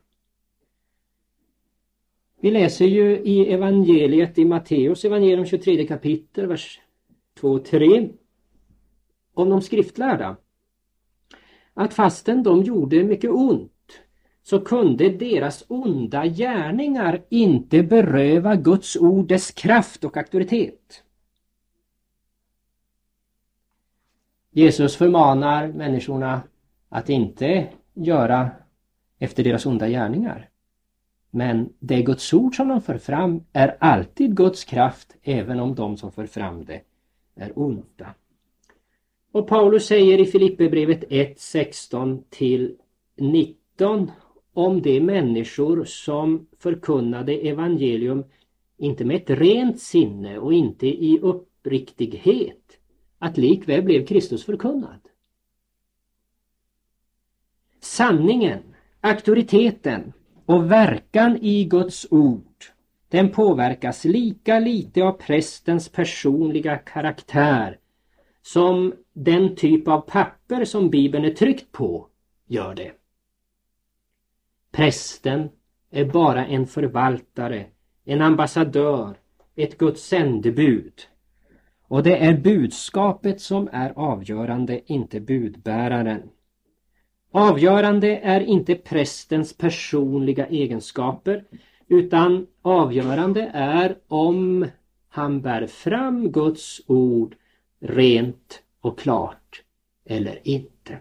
Vi 2.44 2.52
läser 2.52 2.86
ju 2.86 3.20
i 3.20 3.54
evangeliet 3.54 4.38
i 4.38 4.46
Matteus 4.46 5.06
evangelium 5.06 5.46
23 5.46 5.88
kapitel, 5.88 6.48
vers 6.48 6.82
2 7.40 7.52
och 7.52 7.66
3 7.66 8.10
om 9.34 9.50
de 9.50 9.62
skriftlärda. 9.62 10.38
Att 11.74 11.94
fastän 11.94 12.44
de 12.44 12.64
gjorde 12.64 13.04
mycket 13.04 13.32
ont 13.32 13.72
så 14.42 14.60
kunde 14.60 15.10
deras 15.10 15.66
onda 15.68 16.26
gärningar 16.26 17.24
inte 17.30 17.84
beröva 17.84 18.56
Guds 18.56 18.96
ord 18.96 19.28
dess 19.28 19.52
kraft 19.52 20.04
och 20.04 20.18
auktoritet. 20.18 21.04
Jesus 24.52 24.96
förmanar 24.96 25.68
människorna 25.68 26.42
att 26.90 27.10
inte 27.10 27.68
göra 27.94 28.52
efter 29.20 29.44
deras 29.44 29.66
onda 29.66 29.88
gärningar. 29.88 30.50
Men 31.36 31.74
det 31.80 32.02
Guds 32.02 32.34
ord 32.34 32.56
som 32.56 32.68
de 32.68 32.82
för 32.82 32.98
fram 32.98 33.44
är 33.54 33.78
alltid 33.80 34.36
Guds 34.38 34.64
kraft 34.64 35.16
även 35.24 35.60
om 35.60 35.76
de 35.76 35.98
som 35.98 36.12
för 36.12 36.26
fram 36.26 36.66
det 36.66 36.82
är 37.36 37.60
onda. 37.60 38.14
Och 39.32 39.48
Paulus 39.48 39.86
säger 39.86 40.20
i 40.20 40.26
Filipperbrevet 40.26 41.04
1, 41.10 41.40
16 41.40 42.24
till 42.30 42.78
19 43.18 44.12
om 44.54 44.82
de 44.82 45.00
människor 45.00 45.86
som 45.86 46.48
förkunnade 46.60 47.34
evangelium 47.34 48.24
inte 48.78 49.06
med 49.06 49.16
ett 49.16 49.30
rent 49.30 49.80
sinne 49.80 50.38
och 50.38 50.54
inte 50.54 50.88
i 50.88 51.20
uppriktighet 51.22 52.80
att 53.20 53.38
likväl 53.38 53.84
blev 53.84 54.06
Kristus 54.06 54.46
förkunnad. 54.46 55.00
Sanningen, 57.80 58.60
auktoriteten 59.02 60.14
och 60.46 60.72
verkan 60.72 61.38
i 61.42 61.66
Guds 61.66 62.08
ord 62.12 62.66
den 63.10 63.30
påverkas 63.30 64.06
lika 64.06 64.60
lite 64.60 65.04
av 65.04 65.12
prästens 65.12 65.90
personliga 65.90 66.78
karaktär 66.78 67.78
som 68.42 68.94
den 69.14 69.56
typ 69.56 69.88
av 69.88 70.02
papper 70.02 70.66
som 70.66 70.90
Bibeln 70.90 71.26
är 71.26 71.34
tryckt 71.34 71.72
på 71.72 72.08
gör 72.48 72.76
det. 72.76 72.92
Prästen 74.72 75.50
är 75.92 76.06
bara 76.06 76.46
en 76.46 76.68
förvaltare, 76.68 77.66
en 78.06 78.22
ambassadör, 78.22 79.18
ett 79.56 79.78
Guds 79.78 80.08
sändebud 80.08 80.94
och 81.94 82.04
det 82.04 82.18
är 82.18 82.38
budskapet 82.38 83.42
som 83.42 83.70
är 83.72 83.94
avgörande, 83.96 84.82
inte 84.86 85.20
budbäraren. 85.20 86.30
Avgörande 87.36 88.18
är 88.18 88.42
inte 88.42 88.76
prästens 88.76 89.58
personliga 89.58 90.48
egenskaper 90.48 91.44
utan 91.88 92.48
avgörande 92.62 93.52
är 93.54 93.98
om 94.08 94.68
han 95.10 95.42
bär 95.42 95.68
fram 95.68 96.32
Guds 96.32 96.82
ord 96.88 97.36
rent 97.80 98.62
och 98.82 99.00
klart 99.00 99.64
eller 100.06 100.48
inte. 100.48 101.00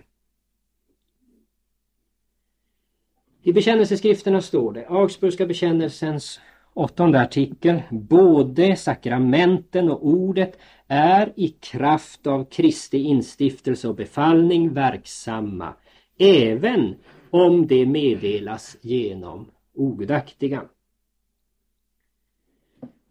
I 3.42 3.53
bekännelseskrifterna 3.53 4.40
står 4.40 4.73
det, 4.73 4.87
Augsburgska 4.88 5.47
bekännelsens 5.47 6.40
åttonde 6.75 7.21
artikel, 7.21 7.83
både 7.90 8.77
sakramenten 8.77 9.90
och 9.90 10.07
ordet 10.07 10.59
är 10.88 11.33
i 11.37 11.49
kraft 11.49 12.27
av 12.27 12.45
Kristi 12.45 12.99
instiftelse 12.99 13.88
och 13.88 13.95
befallning 13.95 14.73
verksamma, 14.73 15.75
även 16.18 16.94
om 17.31 17.66
det 17.66 17.87
meddelas 17.87 18.77
genom 18.81 19.51
ogudaktiga. 19.75 20.62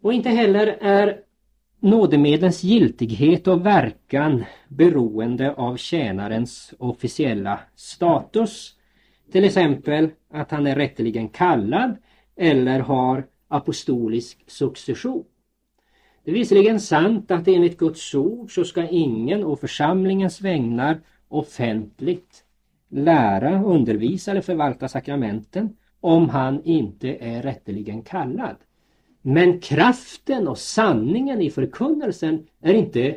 Och 0.02 0.12
inte 0.12 0.28
heller 0.28 0.66
är 0.66 1.20
nådemedlens 1.80 2.62
giltighet 2.62 3.48
och 3.48 3.66
verkan 3.66 4.44
beroende 4.68 5.54
av 5.54 5.76
tjänarens 5.76 6.74
officiella 6.78 7.60
status. 7.74 8.76
Till 9.32 9.44
exempel 9.44 10.10
att 10.30 10.50
han 10.50 10.66
är 10.66 10.76
rätteligen 10.76 11.28
kallad 11.28 11.96
eller 12.36 12.80
har 12.80 13.26
apostolisk 13.48 14.44
succession. 14.46 15.24
Det 16.24 16.30
är 16.30 16.34
visserligen 16.34 16.80
sant 16.80 17.30
att 17.30 17.48
enligt 17.48 17.78
Guds 17.78 18.14
ord 18.14 18.54
så 18.54 18.64
ska 18.64 18.88
ingen 18.88 19.44
å 19.44 19.56
församlingens 19.56 20.40
vägnar 20.40 21.00
offentligt 21.28 22.44
lära, 22.92 23.62
undervisa 23.64 24.30
eller 24.30 24.40
förvalta 24.40 24.88
sakramenten 24.88 25.76
om 26.00 26.28
han 26.28 26.64
inte 26.64 27.16
är 27.20 27.42
rätteligen 27.42 28.02
kallad. 28.02 28.56
Men 29.22 29.60
kraften 29.60 30.48
och 30.48 30.58
sanningen 30.58 31.40
i 31.40 31.50
förkunnelsen 31.50 32.46
är 32.60 32.74
inte 32.74 33.16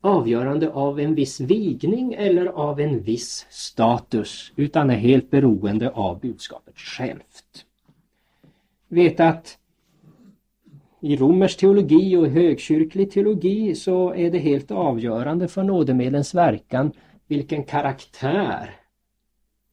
avgörande 0.00 0.70
av 0.70 1.00
en 1.00 1.14
viss 1.14 1.40
vigning 1.40 2.12
eller 2.12 2.46
av 2.46 2.80
en 2.80 3.02
viss 3.02 3.46
status 3.50 4.52
utan 4.56 4.90
är 4.90 4.94
helt 4.94 5.30
beroende 5.30 5.90
av 5.90 6.20
budskapet 6.20 6.78
självt. 6.78 7.66
Vet 8.88 9.20
att 9.20 9.58
i 11.00 11.16
romersk 11.16 11.58
teologi 11.58 12.16
och 12.16 12.26
högkyrklig 12.26 13.10
teologi 13.10 13.74
så 13.74 14.14
är 14.14 14.30
det 14.30 14.38
helt 14.38 14.70
avgörande 14.70 15.48
för 15.48 15.62
nådemedlens 15.62 16.34
verkan 16.34 16.92
vilken 17.26 17.64
karaktär 17.64 18.81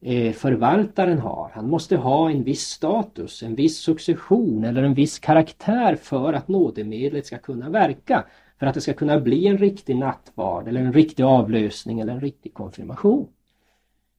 Eh, 0.02 0.32
förvaltaren 0.32 1.18
har. 1.18 1.50
Han 1.54 1.68
måste 1.68 1.96
ha 1.96 2.30
en 2.30 2.44
viss 2.44 2.66
status, 2.66 3.42
en 3.42 3.54
viss 3.54 3.78
succession 3.78 4.64
eller 4.64 4.82
en 4.82 4.94
viss 4.94 5.18
karaktär 5.18 5.96
för 5.96 6.32
att 6.32 6.48
nådemedlet 6.48 7.26
ska 7.26 7.38
kunna 7.38 7.70
verka. 7.70 8.24
För 8.58 8.66
att 8.66 8.74
det 8.74 8.80
ska 8.80 8.92
kunna 8.92 9.20
bli 9.20 9.46
en 9.46 9.58
riktig 9.58 9.96
nattvard 9.96 10.68
eller 10.68 10.80
en 10.80 10.92
riktig 10.92 11.22
avlösning 11.22 12.00
eller 12.00 12.12
en 12.12 12.20
riktig 12.20 12.54
konfirmation. 12.54 13.28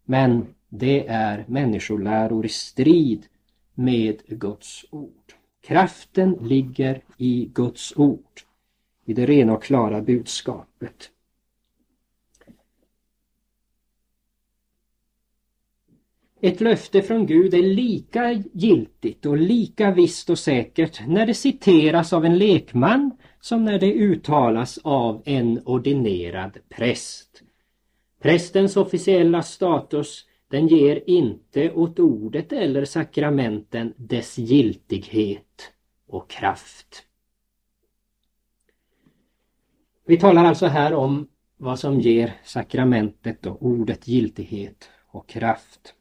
Men 0.06 0.46
det 0.70 1.08
är 1.08 1.46
människoläror 1.48 2.46
i 2.46 2.50
strid 2.50 3.26
med 3.74 4.22
Guds 4.28 4.86
ord. 4.90 5.34
Kraften 5.64 6.38
ligger 6.42 7.02
i 7.18 7.50
Guds 7.54 7.94
ord, 7.96 8.42
i 9.06 9.14
det 9.14 9.26
rena 9.26 9.54
och 9.54 9.64
klara 9.64 10.02
budskapet. 10.02 11.10
Ett 16.44 16.62
löfte 16.62 17.02
från 17.02 17.26
Gud 17.26 17.54
är 17.54 17.64
lika 17.64 18.32
giltigt 18.54 19.26
och 19.26 19.38
lika 19.38 19.92
visst 19.92 20.30
och 20.30 20.40
säkert 20.40 21.08
när 21.08 21.26
det 21.26 21.34
citeras 21.34 22.14
av 22.14 22.26
en 22.26 22.38
lekman 22.38 23.12
som 23.40 23.66
när 23.66 23.80
det 23.80 23.94
uttalas 23.94 24.80
av 24.84 25.22
en 25.26 25.62
ordinerad 25.66 26.58
präst. 26.70 27.44
Prästens 28.22 28.78
officiella 28.78 29.44
status 29.44 30.26
den 30.48 30.68
ger 30.68 31.10
inte 31.10 31.72
åt 31.72 32.00
ordet 32.00 32.54
eller 32.54 32.86
sakramenten 32.86 33.94
dess 33.98 34.38
giltighet 34.38 35.72
och 36.08 36.30
kraft. 36.30 37.04
Vi 40.06 40.18
talar 40.18 40.46
alltså 40.46 40.66
här 40.66 40.94
om 40.94 41.28
vad 41.58 41.80
som 41.80 42.00
ger 42.00 42.34
sakramentet 42.44 43.46
och 43.46 43.66
ordet 43.66 44.08
giltighet 44.08 44.90
och 45.08 45.30
kraft. 45.30 45.96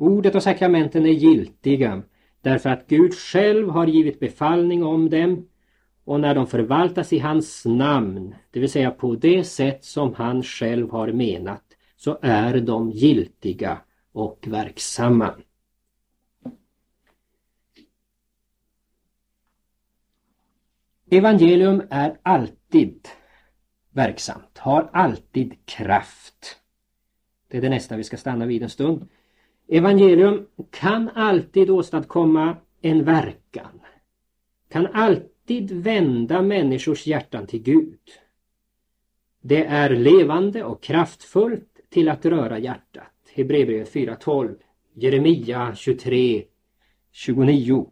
Ordet 0.00 0.34
och 0.34 0.42
sakramenten 0.42 1.06
är 1.06 1.10
giltiga 1.10 2.02
därför 2.40 2.70
att 2.70 2.86
Gud 2.86 3.14
själv 3.14 3.68
har 3.68 3.86
givit 3.86 4.20
befallning 4.20 4.84
om 4.84 5.10
dem 5.10 5.48
och 6.04 6.20
när 6.20 6.34
de 6.34 6.46
förvaltas 6.46 7.12
i 7.12 7.18
hans 7.18 7.64
namn, 7.64 8.34
det 8.50 8.60
vill 8.60 8.70
säga 8.70 8.90
på 8.90 9.14
det 9.14 9.44
sätt 9.44 9.84
som 9.84 10.14
han 10.14 10.42
själv 10.42 10.90
har 10.90 11.12
menat, 11.12 11.64
så 11.96 12.18
är 12.22 12.60
de 12.60 12.90
giltiga 12.90 13.78
och 14.12 14.44
verksamma. 14.48 15.34
Evangelium 21.10 21.82
är 21.90 22.18
alltid 22.22 23.08
verksamt, 23.90 24.58
har 24.58 24.90
alltid 24.92 25.66
kraft. 25.66 26.56
Det 27.48 27.56
är 27.56 27.62
det 27.62 27.68
nästa 27.68 27.96
vi 27.96 28.04
ska 28.04 28.16
stanna 28.16 28.46
vid 28.46 28.62
en 28.62 28.70
stund. 28.70 29.08
Evangelium 29.72 30.46
kan 30.70 31.08
alltid 31.08 31.70
åstadkomma 31.70 32.56
en 32.80 33.04
verkan. 33.04 33.80
Kan 34.68 34.86
alltid 34.86 35.70
vända 35.70 36.42
människors 36.42 37.06
hjärtan 37.06 37.46
till 37.46 37.62
Gud. 37.62 37.98
Det 39.40 39.64
är 39.64 39.90
levande 39.90 40.64
och 40.64 40.82
kraftfullt 40.82 41.80
till 41.88 42.08
att 42.08 42.26
röra 42.26 42.58
hjärtat. 42.58 43.12
Hebreerbrevet 43.34 43.92
4.12 43.94 44.56
Jeremia 44.94 45.74
23 45.74 46.44
29 47.12 47.90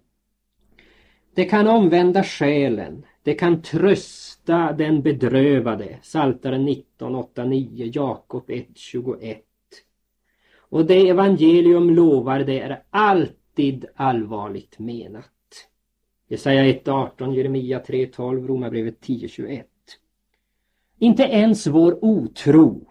Det 1.35 1.45
kan 1.45 1.67
omvända 1.67 2.25
själen. 2.25 3.05
Det 3.23 3.35
kan 3.35 3.63
trösta 3.63 4.73
den 4.73 5.03
bedrövade. 5.03 5.99
Saltaren 6.03 6.65
19, 6.65 7.15
8, 7.15 7.45
9, 7.45 7.91
Jakob 7.95 8.51
1, 8.51 8.67
21. 8.75 9.48
Och 10.69 10.87
det 10.87 11.09
evangelium 11.09 11.91
lovar 11.91 12.41
det 12.41 12.61
är 12.61 12.83
alltid 12.91 13.87
allvarligt 13.95 14.79
menat. 14.79 15.25
Jesaja 16.29 16.63
1.18, 16.63 17.35
Jeremia 17.35 17.81
3.12, 17.81 18.47
Romarbrevet 18.47 19.01
10.21. 19.01 19.65
Inte 20.99 21.23
ens 21.23 21.67
vår 21.67 22.05
otro, 22.05 22.87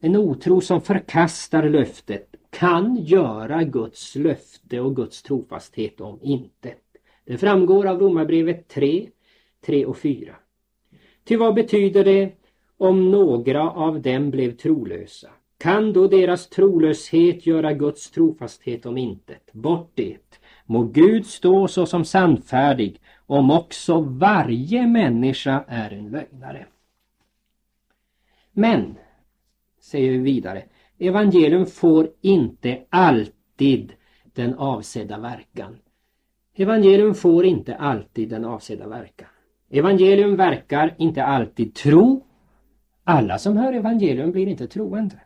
en 0.00 0.16
otro 0.16 0.60
som 0.60 0.80
förkastar 0.80 1.68
löftet, 1.68 2.34
kan 2.50 2.96
göra 2.96 3.64
Guds 3.64 4.16
löfte 4.16 4.80
och 4.80 4.96
Guds 4.96 5.22
trofasthet 5.22 6.00
om 6.00 6.18
intet. 6.22 6.82
Det 7.24 7.38
framgår 7.38 7.86
av 7.86 8.00
Romarbrevet 8.00 8.68
3, 8.68 9.08
3 9.60 9.86
och 9.86 9.98
4. 9.98 10.36
Ty 11.24 11.36
vad 11.36 11.54
betyder 11.54 12.04
det 12.04 12.32
om 12.80 13.10
några 13.10 13.70
av 13.70 14.00
dem 14.02 14.30
blev 14.30 14.56
trolösa? 14.56 15.30
Kan 15.58 15.92
då 15.92 16.06
deras 16.06 16.48
trolöshet 16.48 17.46
göra 17.46 17.72
Guds 17.72 18.10
trofasthet 18.10 18.86
om 18.86 18.98
intet? 18.98 19.52
Bort 19.52 19.90
det! 19.94 20.38
Må 20.66 20.82
Gud 20.82 21.26
stå 21.26 21.68
såsom 21.68 22.04
sannfärdig 22.04 23.00
om 23.26 23.50
också 23.50 24.00
varje 24.00 24.86
människa 24.86 25.64
är 25.68 25.90
en 25.90 26.10
lögnare. 26.10 26.66
Men, 28.52 28.94
säger 29.80 30.10
vi 30.12 30.18
vidare, 30.18 30.64
evangelium 30.98 31.66
får 31.66 32.10
inte 32.20 32.82
alltid 32.88 33.92
den 34.34 34.54
avsedda 34.54 35.18
verkan. 35.18 35.78
Evangelium 36.54 37.14
får 37.14 37.44
inte 37.44 37.76
alltid 37.76 38.28
den 38.28 38.44
avsedda 38.44 38.88
verkan. 38.88 39.28
Evangelium 39.70 40.36
verkar 40.36 40.94
inte 40.98 41.24
alltid 41.24 41.74
tro. 41.74 42.26
Alla 43.10 43.38
som 43.38 43.56
hör 43.56 43.72
evangelium 43.72 44.30
blir 44.30 44.46
inte 44.46 44.66
troende. 44.66 45.20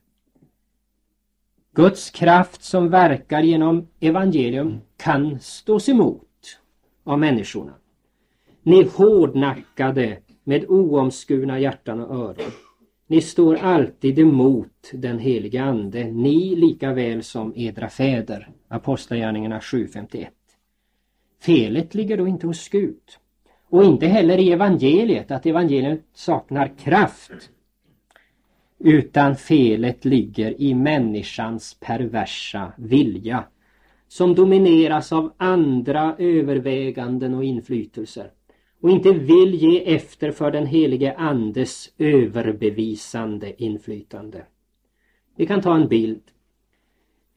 Guds 1.75 2.11
kraft 2.11 2.63
som 2.63 2.91
verkar 2.91 3.43
genom 3.43 3.89
evangelium 4.01 4.81
kan 4.97 5.41
stås 5.41 5.89
emot 5.89 6.61
av 7.05 7.19
människorna. 7.19 7.75
Ni 8.63 8.89
hårdnackade 8.97 10.19
med 10.45 10.65
oomskurna 10.69 11.59
hjärtan 11.59 12.01
och 12.01 12.17
öron. 12.17 12.51
Ni 13.07 13.21
står 13.21 13.57
alltid 13.57 14.19
emot 14.19 14.91
den 14.93 15.19
helige 15.19 15.63
Ande, 15.63 16.05
ni 16.05 16.57
lika 16.57 16.93
väl 16.93 17.23
som 17.23 17.53
edra 17.57 17.89
fäder. 17.89 18.51
Apostlagärningarna 18.69 19.59
7.51. 19.59 20.27
Felet 21.43 21.95
ligger 21.95 22.17
då 22.17 22.29
inte 22.29 22.47
hos 22.47 22.69
Gud. 22.69 23.03
Och 23.69 23.85
inte 23.85 24.07
heller 24.07 24.39
i 24.39 24.53
evangeliet, 24.53 25.31
att 25.31 25.47
evangeliet 25.47 26.05
saknar 26.13 26.73
kraft. 26.79 27.51
Utan 28.87 29.37
felet 29.37 30.05
ligger 30.05 30.61
i 30.61 30.75
människans 30.75 31.77
perversa 31.81 32.73
vilja 32.77 33.45
som 34.09 34.35
domineras 34.35 35.13
av 35.13 35.33
andra 35.37 36.17
överväganden 36.19 37.35
och 37.35 37.45
inflytelser 37.45 38.31
och 38.83 38.91
inte 38.91 39.13
vill 39.13 39.55
ge 39.55 39.95
efter 39.95 40.31
för 40.31 40.51
den 40.51 40.67
helige 40.67 41.15
Andes 41.17 41.91
överbevisande 41.99 43.63
inflytande. 43.63 44.45
Vi 45.37 45.47
kan 45.47 45.61
ta 45.61 45.75
en 45.75 45.89
bild. 45.89 46.23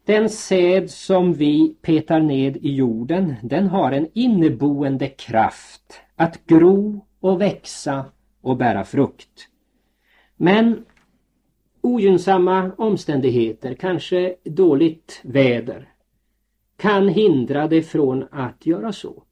Den 0.05 0.29
säd 0.29 0.91
som 0.91 1.33
vi 1.33 1.75
petar 1.81 2.19
ned 2.19 2.57
i 2.57 2.75
jorden, 2.75 3.35
den 3.43 3.67
har 3.67 3.91
en 3.91 4.07
inneboende 4.13 5.07
kraft 5.07 6.01
att 6.15 6.45
gro 6.45 7.05
och 7.19 7.41
växa 7.41 8.05
och 8.41 8.57
bära 8.57 8.83
frukt. 8.83 9.47
Men 10.37 10.85
ogynnsamma 11.87 12.71
omständigheter, 12.77 13.73
kanske 13.73 14.35
dåligt 14.43 15.21
väder, 15.23 15.89
kan 16.77 17.07
hindra 17.07 17.67
det 17.67 17.83
från 17.83 18.25
att 18.31 18.65
göra 18.65 18.93
så. 18.93 19.23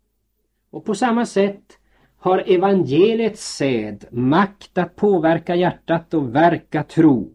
Och 0.70 0.86
på 0.86 0.96
samma 0.96 1.26
sätt 1.26 1.80
har 2.18 2.44
evangeliets 2.48 3.56
säd 3.56 4.06
makt 4.12 4.78
att 4.78 4.96
påverka 4.96 5.56
hjärtat 5.56 6.13
och 6.13 6.36
verka 6.36 6.84
tro. 6.84 7.32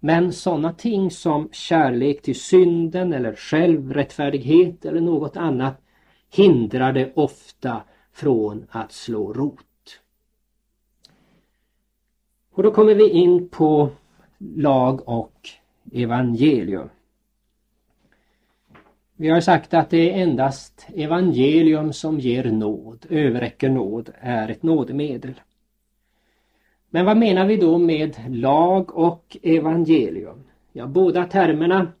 Men 0.00 0.32
sådana 0.32 0.72
ting 0.72 1.10
som 1.10 1.48
kärlek 1.52 2.22
till 2.22 2.40
synden 2.40 3.12
eller 3.12 3.34
självrättfärdighet 3.34 4.84
eller 4.84 5.00
något 5.00 5.36
annat 5.36 5.80
hindrar 6.30 6.92
det 6.92 7.12
ofta 7.14 7.82
från 8.12 8.66
att 8.70 8.92
slå 8.92 9.32
rot. 9.32 10.00
Och 12.54 12.62
då 12.62 12.70
kommer 12.70 12.94
vi 12.94 13.08
in 13.08 13.48
på 13.48 13.90
lag 14.56 15.08
och 15.08 15.48
evangelium. 15.92 16.88
Vi 19.16 19.28
har 19.28 19.40
sagt 19.40 19.74
att 19.74 19.90
det 19.90 20.10
är 20.10 20.22
endast 20.22 20.86
evangelium 20.94 21.92
som 21.92 22.20
ger 22.20 22.44
nåd, 22.44 23.06
överräcker 23.10 23.68
nåd, 23.68 24.10
är 24.20 24.48
ett 24.48 24.62
nådemedel. 24.62 25.40
Men 26.90 27.06
vad 27.06 27.16
menar 27.16 27.46
vi 27.46 27.56
då 27.56 27.78
med 27.78 28.16
lag 28.28 28.96
och 28.96 29.36
evangelium? 29.42 30.44
Ja, 30.72 30.86
båda 30.86 31.24
termerna 31.24 31.92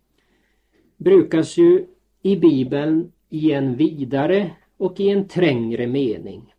brukas 0.96 1.56
ju 1.56 1.86
i 2.22 2.36
Bibeln 2.36 3.12
i 3.28 3.52
en 3.52 3.76
vidare 3.76 4.50
och 4.76 5.00
i 5.00 5.08
en 5.08 5.28
trängre 5.28 5.86
mening. 5.86 6.51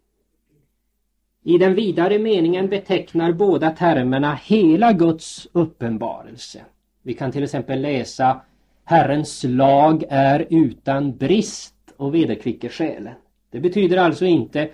I 1.44 1.58
den 1.58 1.76
vidare 1.76 2.20
meningen 2.20 2.70
betecknar 2.70 3.32
båda 3.32 3.70
termerna 3.70 4.40
hela 4.44 4.94
Guds 4.94 5.48
uppenbarelse. 5.52 6.62
Vi 7.02 7.14
kan 7.14 7.32
till 7.32 7.44
exempel 7.44 7.82
läsa 7.82 8.42
Herrens 8.86 9.44
lag 9.48 10.04
är 10.10 10.48
utan 10.50 11.18
brist 11.18 11.76
och 11.98 12.16
vederkvicker 12.16 12.70
själen. 12.70 13.14
Det 13.52 13.60
betyder 13.60 13.98
alltså 13.98 14.26
inte 14.26 14.70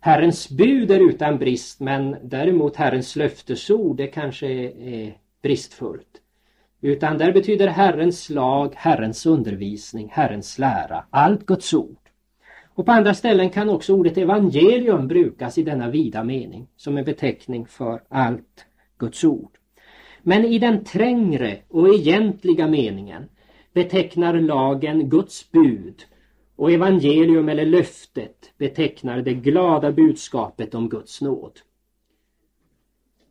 Herrens 0.00 0.48
bud 0.48 0.90
är 0.90 1.10
utan 1.10 1.38
brist 1.38 1.80
men 1.80 2.16
däremot 2.22 2.76
Herrens 2.76 3.16
löftesord 3.16 3.96
det 3.96 4.06
kanske 4.06 4.46
är 4.46 5.14
bristfullt. 5.42 6.20
Utan 6.80 7.18
där 7.18 7.32
betyder 7.32 7.68
Herrens 7.68 8.30
lag, 8.30 8.72
Herrens 8.76 9.26
undervisning, 9.26 10.08
Herrens 10.12 10.58
lära, 10.58 11.04
allt 11.10 11.46
Guds 11.46 11.74
ord. 11.74 12.03
Och 12.74 12.86
på 12.86 12.92
andra 12.92 13.14
ställen 13.14 13.50
kan 13.50 13.68
också 13.68 13.94
ordet 13.94 14.18
evangelium 14.18 15.08
brukas 15.08 15.58
i 15.58 15.62
denna 15.62 15.90
vida 15.90 16.24
mening 16.24 16.68
som 16.76 16.96
en 16.96 17.04
beteckning 17.04 17.66
för 17.66 18.02
allt 18.08 18.66
Guds 18.98 19.24
ord. 19.24 19.58
Men 20.22 20.44
i 20.44 20.58
den 20.58 20.84
trängre 20.84 21.58
och 21.68 21.88
egentliga 21.88 22.68
meningen 22.68 23.28
betecknar 23.72 24.34
lagen 24.34 25.08
Guds 25.08 25.50
bud 25.50 26.02
och 26.56 26.72
evangelium 26.72 27.48
eller 27.48 27.66
löftet 27.66 28.52
betecknar 28.58 29.22
det 29.22 29.34
glada 29.34 29.92
budskapet 29.92 30.74
om 30.74 30.88
Guds 30.88 31.20
nåd. 31.20 31.52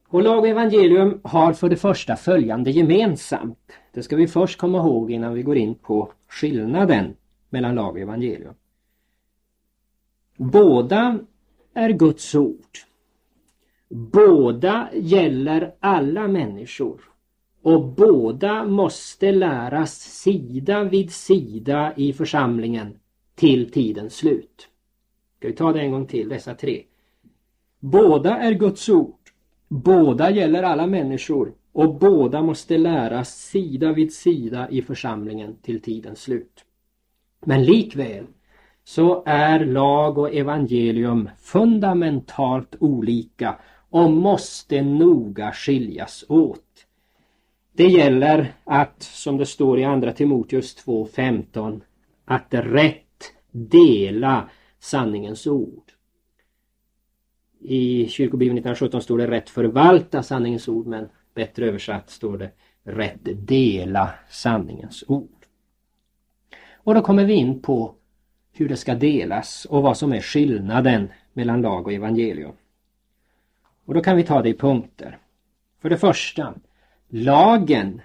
Och 0.08 0.24
lag 0.24 0.40
och 0.40 0.48
evangelium 0.48 1.22
har 1.24 1.54
för 1.54 1.70
det 1.70 1.76
första 1.76 2.16
följande 2.16 2.72
gemensamt. 2.72 3.72
Det 3.94 4.04
ska 4.04 4.16
vi 4.16 4.28
först 4.28 4.60
komma 4.60 4.78
ihåg 4.78 5.12
innan 5.12 5.34
vi 5.34 5.44
går 5.44 5.58
in 5.58 5.76
på 5.76 6.12
skillnaden 6.28 7.16
mellan 7.50 7.76
lag 7.76 7.94
och 7.94 8.00
evangelium. 8.00 8.54
Båda 10.52 11.20
är 11.74 11.90
Guds 11.90 12.36
ord. 12.36 12.78
Båda 13.90 14.90
gäller 14.94 15.76
alla 15.80 16.28
människor 16.28 17.02
och 17.62 17.88
båda 17.88 18.66
måste 18.66 19.32
läras 19.32 19.92
sida 20.00 20.84
vid 20.84 21.12
sida 21.12 21.94
i 21.98 22.14
församlingen 22.14 23.00
till 23.36 23.72
tidens 23.72 24.16
slut. 24.16 24.68
Ska 25.38 25.48
vi 25.48 25.54
ta 25.54 25.74
det 25.74 25.82
en 25.82 25.92
gång 25.92 26.08
till, 26.08 26.30
dessa 26.30 26.56
tre. 26.56 26.84
Båda 27.80 28.38
är 28.38 28.54
Guds 28.54 28.90
ord. 28.90 29.20
Båda 29.68 30.32
gäller 30.32 30.64
alla 30.64 30.88
människor 30.88 31.54
och 31.72 31.96
båda 31.96 32.42
måste 32.42 32.78
läras 32.78 33.38
sida 33.40 33.94
vid 33.94 34.14
sida 34.14 34.70
i 34.70 34.82
församlingen 34.82 35.56
till 35.62 35.82
tidens 35.82 36.22
slut. 36.22 36.66
Men 37.46 37.64
likväl 37.64 38.26
så 38.84 39.24
är 39.26 39.66
lag 39.66 40.18
och 40.18 40.34
evangelium 40.36 41.30
fundamentalt 41.42 42.76
olika 42.80 43.56
och 43.90 44.12
måste 44.12 44.82
noga 44.82 45.52
skiljas 45.52 46.26
åt. 46.30 46.60
Det 47.74 47.88
gäller 47.88 48.54
att, 48.64 49.04
som 49.04 49.38
det 49.38 49.46
står 49.46 49.80
i 49.80 49.84
andra 49.84 50.12
Timoteus 50.12 50.86
2.15, 50.86 51.82
att 52.26 52.48
rätt 52.50 53.34
dela 53.52 54.50
sanningens 54.80 55.48
ord. 55.48 55.84
I 57.60 58.08
kyrkobibeln 58.08 58.58
1917 58.58 59.02
står 59.02 59.18
det 59.18 59.28
rätt 59.28 59.50
förvalta 59.50 60.24
sanningens 60.24 60.68
ord 60.68 60.88
men 60.88 61.10
bättre 61.34 61.66
översatt 61.66 62.10
står 62.10 62.38
det 62.38 62.52
rätt 62.84 63.48
dela 63.48 64.10
sanningens 64.30 65.04
ord. 65.08 65.46
Och 66.76 66.94
då 66.94 67.02
kommer 67.02 67.26
vi 67.26 67.34
in 67.34 67.62
på 67.62 67.96
hur 68.54 68.70
det 68.70 68.78
ska 68.78 68.96
delas 68.96 69.66
och 69.66 69.84
vad 69.84 69.98
som 69.98 70.14
är 70.14 70.22
skillnaden 70.22 71.10
mellan 71.34 71.62
lag 71.62 71.88
och 71.88 71.94
evangelium. 71.94 72.54
Och 73.86 73.94
då 73.94 74.02
kan 74.02 74.18
vi 74.18 74.24
ta 74.24 74.42
det 74.42 74.50
i 74.50 74.54
punkter. 74.54 75.18
För 75.82 75.90
det 75.90 75.98
första, 75.98 76.54
lagen 77.10 78.02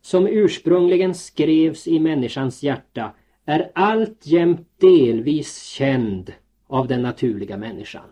som 0.00 0.26
ursprungligen 0.26 1.14
skrevs 1.14 1.86
i 1.86 2.00
människans 2.00 2.62
hjärta 2.62 3.14
är 3.44 3.70
alltjämt 3.74 4.68
delvis 4.80 5.62
känd 5.62 6.32
av 6.66 6.88
den 6.88 7.02
naturliga 7.02 7.56
människan. 7.56 8.08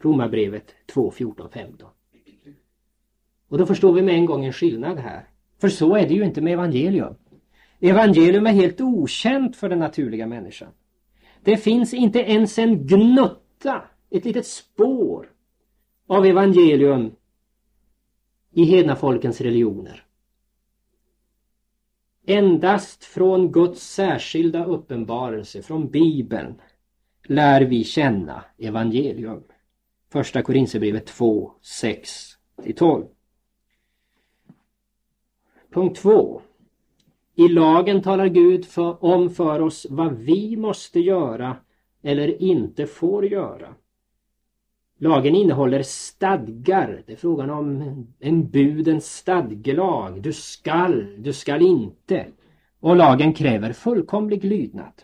Romarbrevet 0.00 0.74
2, 0.86 1.10
14, 1.10 1.50
15. 1.50 1.88
Och 3.48 3.58
då 3.58 3.66
förstår 3.66 3.92
vi 3.92 4.02
med 4.02 4.14
en 4.14 4.26
gång 4.26 4.44
en 4.44 4.52
skillnad 4.52 4.98
här. 4.98 5.28
För 5.60 5.68
så 5.68 5.96
är 5.96 6.08
det 6.08 6.14
ju 6.14 6.24
inte 6.24 6.40
med 6.40 6.52
evangelium. 6.52 7.14
Evangelium 7.80 8.46
är 8.46 8.52
helt 8.52 8.80
okänt 8.80 9.56
för 9.56 9.68
den 9.68 9.78
naturliga 9.78 10.26
människan. 10.26 10.68
Det 11.42 11.56
finns 11.56 11.94
inte 11.94 12.18
ens 12.18 12.58
en 12.58 12.86
gnutta, 12.86 13.82
ett 14.10 14.24
litet 14.24 14.46
spår 14.46 15.32
av 16.06 16.26
evangelium 16.26 17.12
i 18.52 18.64
hedna 18.64 18.96
folkens 18.96 19.40
religioner. 19.40 20.06
Endast 22.26 23.04
från 23.04 23.52
Guds 23.52 23.92
särskilda 23.94 24.64
uppenbarelse, 24.64 25.62
från 25.62 25.90
Bibeln, 25.90 26.60
lär 27.24 27.62
vi 27.62 27.84
känna 27.84 28.44
evangelium. 28.58 29.42
Första 30.12 30.42
Korinthierbrevet 30.42 31.06
2, 31.06 31.52
6-12. 32.56 33.08
Punkt 35.70 35.96
2. 35.96 36.42
I 37.38 37.48
lagen 37.48 38.02
talar 38.02 38.26
Gud 38.26 38.64
för, 38.64 39.04
om 39.04 39.30
för 39.30 39.60
oss 39.60 39.86
vad 39.90 40.12
vi 40.16 40.56
måste 40.56 41.00
göra 41.00 41.56
eller 42.02 42.42
inte 42.42 42.86
får 42.86 43.26
göra. 43.26 43.74
Lagen 44.98 45.34
innehåller 45.34 45.82
stadgar. 45.82 47.02
Det 47.06 47.12
är 47.12 47.16
frågan 47.16 47.50
om 47.50 47.82
en 48.20 48.50
budens 48.50 49.12
stadgelag. 49.16 50.22
Du 50.22 50.32
skall, 50.32 51.22
du 51.22 51.32
skall 51.32 51.62
inte. 51.62 52.26
Och 52.80 52.96
lagen 52.96 53.34
kräver 53.34 53.72
fullkomlig 53.72 54.44
lydnad. 54.44 55.02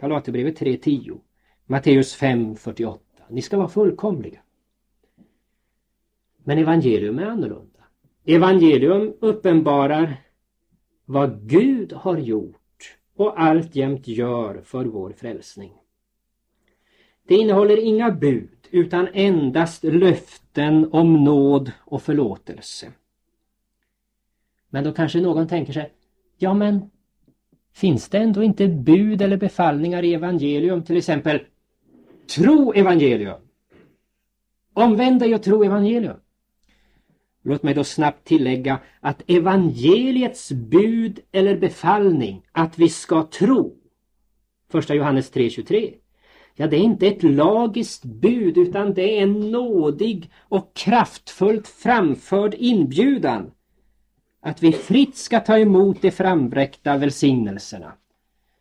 Galaterbrevet 0.00 0.60
3.10. 0.60 1.18
Matteus 1.66 2.20
5.48. 2.20 2.98
Ni 3.28 3.42
ska 3.42 3.56
vara 3.56 3.68
fullkomliga. 3.68 4.40
Men 6.44 6.58
evangelium 6.58 7.18
är 7.18 7.26
annorlunda. 7.26 7.80
Evangelium 8.24 9.14
uppenbarar 9.20 10.16
vad 11.08 11.48
Gud 11.48 11.92
har 11.92 12.18
gjort 12.18 12.96
och 13.16 13.40
alltjämt 13.40 14.08
gör 14.08 14.60
för 14.64 14.84
vår 14.84 15.12
frälsning. 15.12 15.72
Det 17.28 17.34
innehåller 17.34 17.84
inga 17.84 18.10
bud 18.10 18.68
utan 18.70 19.08
endast 19.12 19.84
löften 19.84 20.92
om 20.92 21.24
nåd 21.24 21.72
och 21.80 22.02
förlåtelse. 22.02 22.92
Men 24.68 24.84
då 24.84 24.92
kanske 24.92 25.20
någon 25.20 25.48
tänker 25.48 25.72
sig, 25.72 25.92
ja 26.36 26.54
men 26.54 26.90
finns 27.72 28.08
det 28.08 28.18
ändå 28.18 28.42
inte 28.42 28.68
bud 28.68 29.22
eller 29.22 29.36
befallningar 29.36 30.02
i 30.02 30.14
evangelium, 30.14 30.82
till 30.82 30.96
exempel 30.96 31.40
tro 32.36 32.72
evangelium. 32.72 33.40
Omvänd 34.72 35.20
dig 35.20 35.34
och 35.34 35.42
tro 35.42 35.64
evangelium. 35.64 36.16
Låt 37.42 37.62
mig 37.62 37.74
då 37.74 37.84
snabbt 37.84 38.24
tillägga 38.24 38.80
att 39.00 39.30
evangeliets 39.30 40.52
bud 40.52 41.20
eller 41.32 41.58
befallning 41.58 42.42
att 42.52 42.78
vi 42.78 42.88
ska 42.88 43.22
tro, 43.22 43.74
första 44.70 44.94
Johannes 44.94 45.32
3.23, 45.32 45.94
ja 46.54 46.66
det 46.66 46.76
är 46.76 46.80
inte 46.80 47.06
ett 47.06 47.22
lagiskt 47.22 48.04
bud 48.04 48.58
utan 48.58 48.94
det 48.94 49.18
är 49.18 49.22
en 49.22 49.50
nådig 49.50 50.30
och 50.38 50.74
kraftfullt 50.74 51.68
framförd 51.68 52.54
inbjudan 52.54 53.50
att 54.40 54.62
vi 54.62 54.72
fritt 54.72 55.16
ska 55.16 55.40
ta 55.40 55.58
emot 55.58 56.02
de 56.02 56.10
frambräckta 56.10 56.96
välsignelserna. 56.96 57.92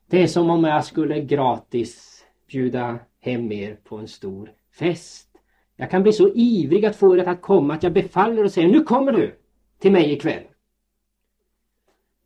Det 0.09 0.23
är 0.23 0.27
som 0.27 0.49
om 0.49 0.63
jag 0.63 0.85
skulle 0.85 1.21
gratis 1.21 2.23
bjuda 2.47 2.99
hem 3.19 3.51
er 3.51 3.75
på 3.83 3.97
en 3.97 4.07
stor 4.07 4.51
fest. 4.71 5.26
Jag 5.79 5.91
kan 5.91 6.03
bli 6.03 6.13
så 6.13 6.29
ivrig 6.33 6.85
att 6.85 6.95
få 6.95 7.17
er 7.17 7.27
att 7.27 7.41
komma 7.41 7.73
att 7.73 7.83
jag 7.83 7.93
befaller 7.93 8.43
och 8.43 8.51
säger 8.51 8.67
nu 8.67 8.83
kommer 8.83 9.11
du 9.11 9.35
till 9.79 9.91
mig 9.91 10.13
ikväll. 10.13 10.43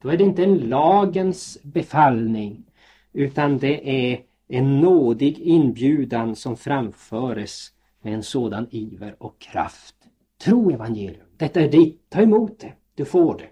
Då 0.01 0.09
är 0.09 0.17
det 0.17 0.23
inte 0.23 0.43
en 0.43 0.57
lagens 0.57 1.57
befallning 1.63 2.65
utan 3.13 3.57
det 3.57 4.11
är 4.11 4.23
en 4.47 4.79
nådig 4.79 5.39
inbjudan 5.39 6.35
som 6.35 6.57
framföres 6.57 7.73
med 8.01 8.13
en 8.13 8.23
sådan 8.23 8.67
iver 8.71 9.15
och 9.23 9.39
kraft. 9.39 9.95
Tro 10.37 10.71
evangelium, 10.71 11.27
detta 11.37 11.61
är 11.61 11.69
ditt, 11.69 12.09
ta 12.09 12.21
emot 12.21 12.59
det, 12.59 12.73
du 12.95 13.05
får 13.05 13.37
det. 13.37 13.49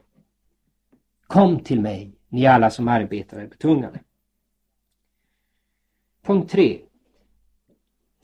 Kom 1.27 1.59
till 1.59 1.81
mig, 1.81 2.15
ni 2.29 2.45
alla 2.45 2.69
som 2.69 2.88
arbetar 2.88 3.39
är 3.39 3.47
betungade. 3.47 3.99
Punkt 6.21 6.51
3. 6.51 6.79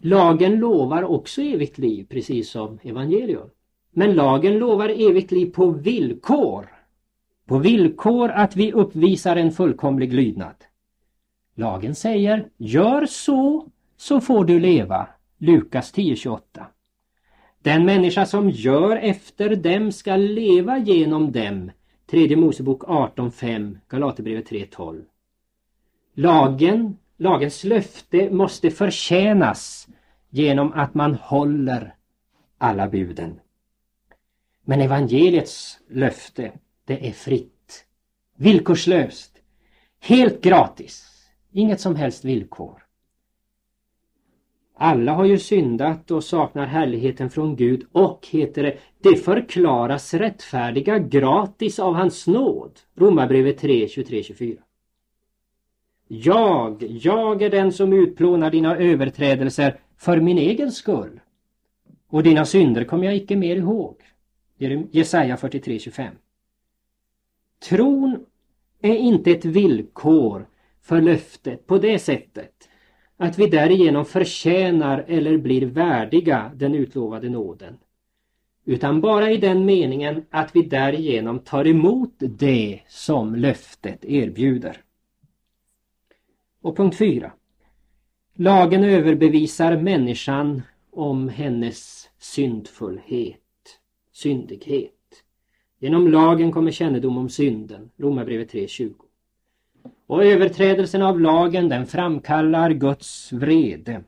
Lagen 0.02 0.60
lovar 0.60 1.04
också 1.04 1.42
evigt 1.42 1.78
liv, 1.78 2.06
precis 2.10 2.50
som 2.50 2.80
evangelium. 2.84 3.50
Men 3.92 4.16
lagen 4.16 4.58
lovar 4.58 4.90
evigt 4.90 5.32
liv 5.32 5.46
på 5.52 5.70
villkor. 5.70 6.68
På 7.46 7.58
villkor 7.58 8.30
att 8.30 8.56
vi 8.56 8.72
uppvisar 8.72 9.36
en 9.36 9.52
fullkomlig 9.52 10.14
lydnad. 10.14 10.56
Lagen 11.56 11.96
säger, 11.96 12.50
gör 12.58 13.06
så, 13.06 13.68
så 13.98 14.22
får 14.22 14.46
du 14.46 14.60
leva. 14.60 15.08
Lukas 15.38 15.94
10.28. 15.94 16.40
Den 17.60 17.86
människa 17.86 18.26
som 18.26 18.50
gör 18.50 18.98
efter 18.98 19.56
dem 19.56 19.92
ska 19.92 20.16
leva 20.16 20.78
genom 20.78 21.32
dem. 21.32 21.72
Tredje 22.06 22.38
Mosebok 22.38 22.84
18.5, 22.84 23.78
Galaterbrevet 23.88 24.50
3.12. 24.50 25.04
Lagen, 26.14 26.98
lagens 27.18 27.64
löfte 27.64 28.30
måste 28.30 28.72
förtjänas 28.72 29.88
genom 30.30 30.74
att 30.74 30.94
man 30.94 31.16
håller 31.16 31.96
alla 32.58 32.88
buden. 32.88 33.40
Men 34.66 34.82
evangeliets 34.82 35.80
löfte, 35.90 36.52
det 36.86 37.08
är 37.08 37.12
fritt, 37.12 37.86
villkorslöst, 38.38 39.32
helt 40.00 40.42
gratis, 40.42 41.08
inget 41.52 41.82
som 41.82 41.96
helst 41.96 42.26
villkor. 42.26 42.86
Alla 44.78 45.14
har 45.14 45.26
ju 45.26 45.38
syndat 45.38 46.12
och 46.12 46.24
saknar 46.24 46.66
härligheten 46.66 47.30
från 47.30 47.56
Gud 47.56 47.86
och, 47.92 48.28
heter 48.32 48.64
det, 48.64 48.78
det 49.02 49.16
förklaras 49.16 50.14
rättfärdiga 50.14 51.00
gratis 51.00 51.80
av 51.80 51.94
hans 51.94 52.28
nåd. 52.28 52.80
Romarbrevet 52.96 53.58
3, 53.58 53.88
23, 53.88 54.24
24. 54.24 54.62
Jag, 56.08 56.84
jag 56.84 57.42
är 57.42 57.50
den 57.50 57.72
som 57.72 57.94
utplånar 57.94 58.52
dina 58.52 58.78
överträdelser 58.78 59.80
för 59.98 60.20
min 60.20 60.38
egen 60.38 60.72
skull. 60.72 61.20
Och 62.08 62.24
dina 62.24 62.46
synder 62.46 62.84
kommer 62.84 63.06
jag 63.06 63.16
icke 63.16 63.36
mer 63.36 63.56
ihåg. 63.56 63.96
Jesaja 64.92 65.36
43.25. 65.36 66.10
Tron 67.70 68.26
är 68.82 68.96
inte 68.96 69.32
ett 69.32 69.46
villkor 69.46 70.48
för 70.82 71.02
löftet 71.02 71.68
på 71.68 71.78
det 71.78 72.00
sättet 72.00 72.70
att 73.18 73.40
vi 73.40 73.48
därigenom 73.48 74.06
förtjänar 74.06 75.06
eller 75.08 75.38
blir 75.38 75.66
värdiga 75.66 76.52
den 76.56 76.76
utlovade 76.76 77.30
nåden. 77.30 77.78
Utan 78.66 79.02
bara 79.02 79.32
i 79.32 79.38
den 79.38 79.66
meningen 79.66 80.26
att 80.30 80.56
vi 80.56 80.62
därigenom 80.62 81.40
tar 81.40 81.68
emot 81.68 82.14
det 82.20 82.80
som 82.88 83.36
löftet 83.36 84.06
erbjuder. 84.06 84.85
Och 86.66 86.78
punkt 86.78 86.98
4. 86.98 87.32
Lagen 88.36 88.84
överbevisar 88.84 89.78
människan 89.78 90.62
om 90.92 91.30
hennes 91.30 92.10
syndfullhet, 92.20 93.40
syndighet. 94.14 94.92
Genom 95.80 96.08
lagen 96.08 96.52
kommer 96.52 96.72
kännedom 96.72 97.18
om 97.18 97.30
synden, 97.30 97.90
Romarbrevet 97.98 98.54
3.20. 98.54 98.94
Och 100.08 100.26
överträdelsen 100.26 101.02
av 101.02 101.20
lagen 101.20 101.70
den 101.70 101.88
framkallar 101.88 102.72
Guds 102.72 103.34
vrede. 103.34 104.04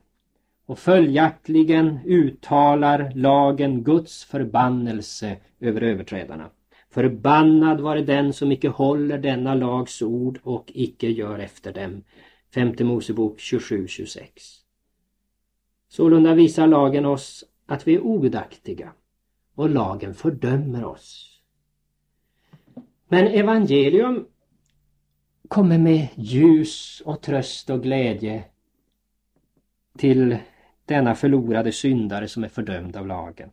Och 0.65 0.79
följaktligen 0.79 1.99
uttalar 2.05 3.11
lagen 3.15 3.83
Guds 3.83 4.23
förbannelse 4.23 5.37
över 5.59 5.81
överträdarna. 5.81 6.49
Förbannad 6.89 7.81
vare 7.81 8.01
den 8.01 8.33
som 8.33 8.51
icke 8.51 8.69
håller 8.69 9.17
denna 9.17 9.55
lags 9.55 10.01
ord 10.01 10.39
och 10.43 10.71
icke 10.73 11.07
gör 11.07 11.39
efter 11.39 11.73
dem. 11.73 12.03
Femte 12.57 12.83
Mosebok 12.83 13.39
27-26. 13.39 14.27
Sålunda 15.87 16.33
visar 16.33 16.67
lagen 16.67 17.05
oss 17.05 17.43
att 17.65 17.87
vi 17.87 17.95
är 17.95 18.05
ogudaktiga 18.05 18.91
och 19.55 19.69
lagen 19.69 20.13
fördömer 20.13 20.85
oss. 20.85 21.39
Men 23.07 23.27
evangelium 23.27 24.25
kommer 25.47 25.77
med 25.77 26.07
ljus 26.15 27.01
och 27.05 27.21
tröst 27.21 27.69
och 27.69 27.83
glädje 27.83 28.43
till 29.97 30.37
denna 30.85 31.15
förlorade 31.15 31.71
syndare 31.71 32.27
som 32.27 32.43
är 32.43 32.49
fördömd 32.49 32.95
av 32.95 33.07
lagen. 33.07 33.49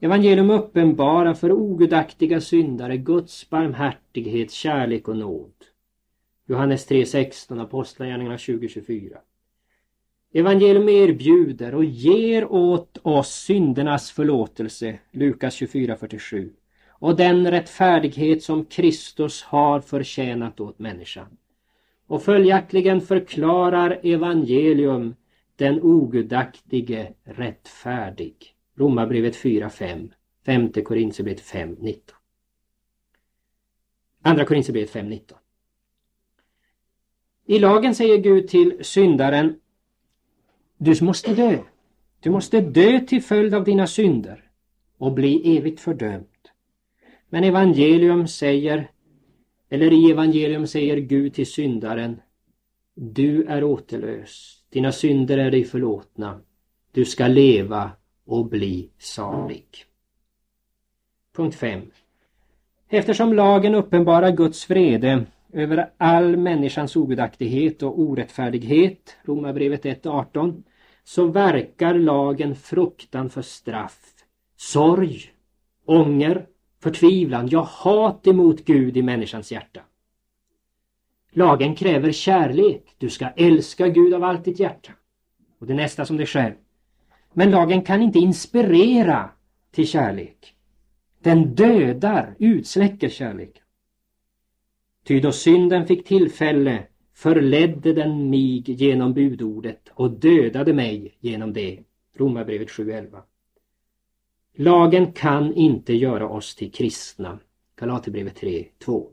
Evangelium 0.00 0.50
uppenbarar 0.50 1.34
för 1.34 1.52
ogudaktiga 1.52 2.40
syndare 2.40 2.96
Guds 2.96 3.50
barmhärtighet, 3.50 4.50
kärlek 4.50 5.08
och 5.08 5.16
nåd. 5.16 5.52
Johannes 6.46 6.90
3.16, 6.90 7.62
Apostlagärningarna 7.62 8.36
20.24. 8.36 9.16
Evangelium 10.32 10.88
erbjuder 10.88 11.74
och 11.74 11.84
ger 11.84 12.52
åt 12.52 12.98
oss 13.02 13.28
syndernas 13.28 14.10
förlåtelse, 14.10 14.98
Lukas 15.10 15.60
24.47 15.60 16.50
och 16.88 17.16
den 17.16 17.50
rättfärdighet 17.50 18.42
som 18.42 18.64
Kristus 18.64 19.42
har 19.42 19.80
förtjänat 19.80 20.60
åt 20.60 20.78
människan. 20.78 21.36
Och 22.06 22.22
följaktligen 22.22 23.00
förklarar 23.00 24.00
evangelium 24.02 25.14
den 25.56 25.82
ogudaktige 25.82 27.12
rättfärdig. 27.24 28.54
Romarbrevet 28.74 29.36
4.5, 29.36 30.12
5 30.46 30.72
Korinthierbrevet 30.72 31.42
5.19. 31.42 31.96
Andra 34.22 34.44
Korinthierbrevet 34.44 34.94
5.19. 34.94 35.34
I 37.46 37.58
lagen 37.58 37.94
säger 37.94 38.18
Gud 38.18 38.48
till 38.48 38.84
syndaren 38.84 39.60
Du 40.78 41.04
måste 41.04 41.34
dö. 41.34 41.58
Du 42.20 42.30
måste 42.30 42.60
dö 42.60 43.00
till 43.00 43.22
följd 43.22 43.54
av 43.54 43.64
dina 43.64 43.86
synder 43.86 44.50
och 44.98 45.12
bli 45.12 45.56
evigt 45.56 45.80
fördömd. 45.80 46.26
Men 47.28 47.44
evangelium 47.44 48.28
säger, 48.28 48.90
eller 49.68 49.92
i 49.92 50.10
evangelium 50.10 50.66
säger 50.66 50.96
Gud 50.96 51.34
till 51.34 51.46
syndaren 51.46 52.20
Du 52.94 53.44
är 53.44 53.64
återlös, 53.64 54.62
dina 54.68 54.92
synder 54.92 55.38
är 55.38 55.50
dig 55.50 55.64
förlåtna. 55.64 56.40
Du 56.92 57.04
ska 57.04 57.26
leva 57.26 57.90
och 58.24 58.46
bli 58.46 58.90
salig. 58.98 59.66
Punkt 61.36 61.56
5. 61.56 61.80
Eftersom 62.88 63.32
lagen 63.34 63.74
uppenbarar 63.74 64.30
Guds 64.30 64.70
vrede 64.70 65.26
över 65.52 65.90
all 65.96 66.36
människans 66.36 66.96
ogudaktighet 66.96 67.82
och 67.82 68.00
orättfärdighet, 68.00 69.16
Romarbrevet 69.24 69.84
1.18, 69.84 70.62
så 71.04 71.26
verkar 71.26 71.94
lagen 71.94 72.54
fruktan 72.54 73.30
för 73.30 73.42
straff, 73.42 74.00
sorg, 74.56 75.20
ånger, 75.84 76.46
förtvivlan, 76.82 77.48
ja 77.48 77.68
hat 77.70 78.26
emot 78.26 78.64
Gud 78.64 78.96
i 78.96 79.02
människans 79.02 79.52
hjärta. 79.52 79.80
Lagen 81.32 81.74
kräver 81.74 82.12
kärlek. 82.12 82.94
Du 82.98 83.10
ska 83.10 83.28
älska 83.28 83.88
Gud 83.88 84.14
av 84.14 84.24
allt 84.24 84.44
ditt 84.44 84.60
hjärta 84.60 84.92
och 85.60 85.66
det 85.66 85.74
nästa 85.74 86.06
som 86.06 86.16
dig 86.16 86.26
själv. 86.26 86.54
Men 87.32 87.50
lagen 87.50 87.82
kan 87.82 88.02
inte 88.02 88.18
inspirera 88.18 89.30
till 89.70 89.86
kärlek. 89.86 90.54
Den 91.22 91.54
dödar, 91.54 92.34
utsläcker 92.38 93.08
kärlek. 93.08 93.62
Ty 95.06 95.20
då 95.20 95.32
synden 95.32 95.86
fick 95.86 96.06
tillfälle 96.06 96.86
förledde 97.14 97.92
den 97.92 98.30
mig 98.30 98.62
genom 98.66 99.14
budordet 99.14 99.88
och 99.94 100.10
dödade 100.10 100.72
mig 100.72 101.16
genom 101.20 101.52
det. 101.52 101.82
Romarbrevet 102.14 102.68
7.11. 102.68 103.22
Lagen 104.54 105.12
kan 105.12 105.54
inte 105.54 105.94
göra 105.94 106.28
oss 106.28 106.54
till 106.54 106.72
kristna. 106.72 107.38
Galaterbrevet 107.76 108.40
3.2. 108.40 109.08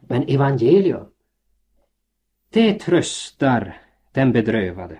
Men 0.00 0.22
evangelium, 0.22 1.06
det 2.50 2.74
tröstar 2.74 3.80
den 4.12 4.32
bedrövade. 4.32 4.98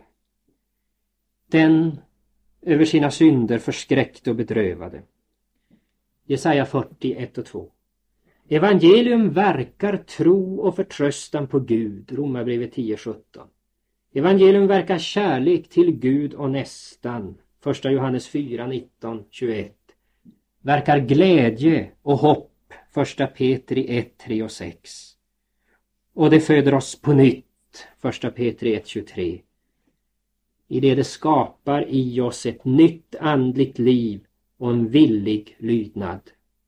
Den 1.47 2.01
över 2.63 2.85
sina 2.85 3.11
synder 3.11 3.59
förskräckte 3.59 4.31
och 4.31 4.37
bedrövade. 4.37 5.03
Jesaja 6.25 6.67
40, 6.67 7.15
1 7.15 7.39
och 7.39 7.47
2. 7.47 7.71
Evangelium 8.53 9.31
verkar 9.31 9.97
tro 9.97 10.61
och 10.61 10.77
förtröstan 10.77 11.47
på 11.47 11.61
Gud, 11.61 12.13
Romarbrevet 12.13 12.77
10.17. 12.77 13.15
Evangelium 14.15 14.67
verkar 14.67 14.99
kärlek 14.99 15.69
till 15.69 15.93
Gud 15.93 16.35
och 16.35 16.51
nästan, 16.51 17.35
1 17.67 17.85
Johannes 17.85 18.29
4, 18.29 18.67
19, 18.67 19.25
21. 19.31 19.77
Verkar 20.63 20.99
glädje 20.99 21.91
och 22.03 22.19
hopp. 22.19 22.53
1 23.19 23.35
Petri 23.35 23.99
1, 23.99 24.19
3 24.19 24.43
och 24.43 24.51
6. 24.51 25.17
Och 26.15 26.31
det 26.31 26.41
föder 26.41 26.75
oss 26.75 27.01
på 27.01 27.13
nytt. 27.13 27.87
1 28.03 28.35
Petri 28.35 28.75
1, 28.75 28.87
23. 28.87 29.41
I 30.69 30.81
det 30.81 30.95
det 30.95 31.05
skapar 31.05 31.87
i 31.89 32.21
oss 32.21 32.47
ett 32.47 32.65
nytt 32.65 33.15
andligt 33.21 33.79
liv 33.79 34.21
och 34.59 34.71
en 34.71 34.89
villig 34.89 35.57
lydnad. 35.59 36.21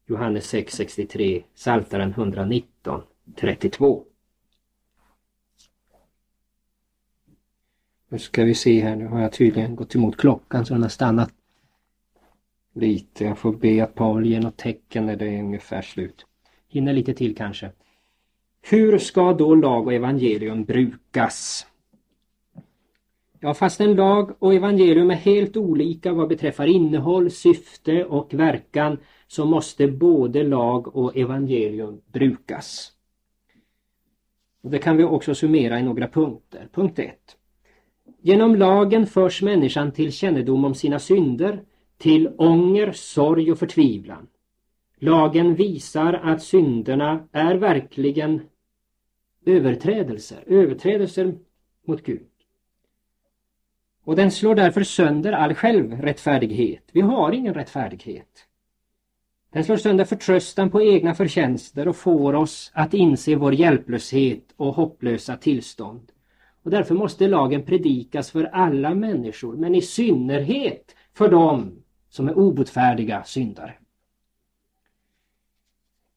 Johannes 0.07 0.47
6, 0.47 0.73
63, 0.73 1.43
Psaltaren 1.55 2.11
119, 2.11 3.03
32. 3.37 4.05
Nu 8.09 8.19
ska 8.19 8.45
vi 8.45 8.55
se 8.55 8.81
här, 8.81 8.97
nu 8.97 9.07
har 9.07 9.21
jag 9.21 9.33
tydligen 9.33 9.77
gått 9.77 9.95
emot 9.95 10.17
klockan 10.17 10.67
så 10.67 10.75
den 10.75 10.83
har 10.83 10.89
stannat 10.89 11.33
lite. 12.75 13.25
Jag 13.25 13.39
får 13.39 13.53
be 13.53 13.85
att 13.85 13.95
Paul 13.95 14.27
ger 14.27 14.41
något 14.41 14.57
tecken 14.57 15.07
när 15.07 15.17
det 15.17 15.27
är 15.27 15.43
ungefär 15.43 15.83
slut. 15.83 16.27
Hinner 16.69 16.93
lite 16.93 17.15
till 17.15 17.37
kanske. 17.37 17.71
Hur 18.63 18.99
ska 18.99 19.33
då 19.33 19.55
lag 19.55 19.87
och 19.87 19.93
evangelium 19.93 20.65
brukas? 20.65 21.67
Ja, 23.45 23.55
fast 23.55 23.81
en 23.81 23.95
lag 23.95 24.31
och 24.39 24.55
evangelium 24.55 25.11
är 25.11 25.15
helt 25.15 25.57
olika 25.57 26.13
vad 26.13 26.29
beträffar 26.29 26.67
innehåll, 26.67 27.31
syfte 27.31 28.05
och 28.05 28.35
verkan 28.35 28.99
så 29.27 29.45
måste 29.45 29.89
både 29.89 30.43
lag 30.43 30.97
och 30.97 31.17
evangelium 31.17 32.01
brukas. 32.13 32.93
Och 34.63 34.71
det 34.71 34.79
kan 34.79 34.97
vi 34.97 35.05
också 35.05 35.35
summera 35.35 35.81
i 35.81 35.83
några 35.83 36.09
punkter. 36.09 36.69
Punkt 36.73 36.99
1. 36.99 37.19
Genom 38.21 38.57
lagen 38.57 39.07
förs 39.07 39.43
människan 39.43 39.93
till 39.93 40.13
kännedom 40.13 40.65
om 40.65 40.75
sina 40.75 40.99
synder, 40.99 41.63
till 41.99 42.35
ånger, 42.39 42.93
sorg 42.93 43.53
och 43.53 43.59
förtvivlan. 43.59 44.27
Lagen 44.97 45.55
visar 45.55 46.13
att 46.13 46.43
synderna 46.43 47.29
är 47.33 47.55
verkligen 47.55 48.41
överträdelser, 49.47 50.45
överträdelser 50.47 51.35
mot 51.87 52.03
Gud. 52.03 52.32
Och 54.05 54.17
den 54.17 54.31
slår 54.31 54.55
därför 54.55 54.83
sönder 54.83 55.33
all 55.33 55.55
självrättfärdighet. 55.55 56.83
Vi 56.93 57.01
har 57.01 57.33
ingen 57.33 57.55
rättfärdighet. 57.55 58.47
Den 59.53 59.65
slår 59.65 59.77
sönder 59.77 60.05
förtröstan 60.05 60.71
på 60.71 60.83
egna 60.83 61.15
förtjänster 61.15 61.89
och 61.89 61.97
får 61.97 62.35
oss 62.35 62.71
att 62.75 62.95
inse 62.95 63.37
vår 63.37 63.55
hjälplöshet 63.55 64.45
och 64.57 64.75
hopplösa 64.75 65.37
tillstånd. 65.37 66.13
Och 66.63 66.71
därför 66.71 66.95
måste 66.95 67.29
lagen 67.29 67.65
predikas 67.65 68.31
för 68.31 68.45
alla 68.45 68.95
människor, 68.95 69.57
men 69.57 69.75
i 69.75 69.83
synnerhet 69.83 70.97
för 71.15 71.29
dem 71.29 71.83
som 72.09 72.29
är 72.29 72.39
obotfärdiga 72.39 73.25
syndare. 73.25 73.75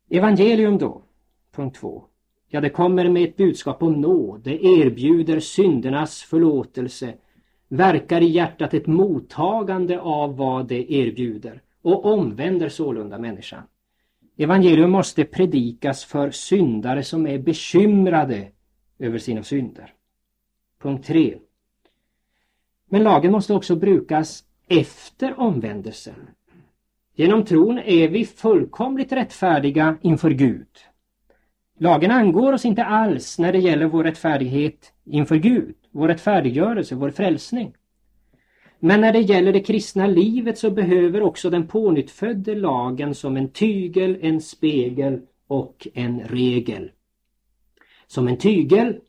Evangelium 0.10 0.78
då, 0.78 1.02
punkt 1.52 1.76
2. 1.80 2.04
Ja, 2.48 2.62
det 2.62 2.70
kommer 2.70 3.10
med 3.10 3.24
ett 3.24 3.38
budskap 3.38 3.84
om 3.84 3.94
nåd. 4.02 4.42
Det 4.44 4.64
erbjuder 4.64 5.40
syndernas 5.40 6.22
förlåtelse, 6.22 7.14
verkar 7.68 8.22
i 8.22 8.26
hjärtat 8.26 8.74
ett 8.74 8.88
mottagande 8.88 10.00
av 10.00 10.38
vad 10.38 10.68
det 10.68 10.94
erbjuder 10.94 11.62
och 11.82 12.06
omvänder 12.06 12.70
sålunda 12.70 13.18
människan. 13.18 13.64
Evangelium 14.38 14.92
måste 14.92 15.26
predikas 15.26 16.06
för 16.06 16.32
syndare 16.32 17.04
som 17.04 17.28
är 17.28 17.40
bekymrade 17.40 18.48
över 19.00 19.18
sina 19.18 19.44
synder. 19.44 19.94
Punkt 20.82 21.08
3. 21.08 21.38
Men 22.90 23.04
lagen 23.04 23.32
måste 23.32 23.54
också 23.54 23.76
brukas 23.76 24.44
efter 24.68 25.40
omvändelsen. 25.40 26.30
Genom 27.16 27.46
tron 27.46 27.80
är 27.80 28.08
vi 28.08 28.26
fullkomligt 28.26 29.12
rättfärdiga 29.12 29.98
inför 30.02 30.30
Gud. 30.30 30.68
Lagen 31.78 32.12
angår 32.12 32.54
oss 32.54 32.66
inte 32.66 32.84
alls 32.84 33.40
när 33.40 33.52
det 33.52 33.60
gäller 33.60 33.86
vår 33.86 34.04
rättfärdighet 34.04 34.94
inför 35.06 35.36
Gud, 35.36 35.76
vår 35.92 36.08
rättfärdiggörelse, 36.08 36.96
vår 36.96 37.10
frälsning. 37.10 37.74
Men 38.80 39.02
när 39.02 39.14
det 39.14 39.20
gäller 39.20 39.54
det 39.54 39.60
kristna 39.60 40.08
livet 40.08 40.58
så 40.58 40.72
behöver 40.72 41.22
också 41.22 41.50
den 41.50 41.68
pånyttfödde 41.68 42.56
lagen 42.56 43.16
som 43.16 43.38
en 43.38 43.50
tygel, 43.50 44.18
en 44.22 44.42
spegel 44.42 45.22
och 45.48 45.88
en 45.94 46.20
regel. 46.20 46.92
Som 48.08 48.28
en 48.28 48.38
tygel, 48.38 49.00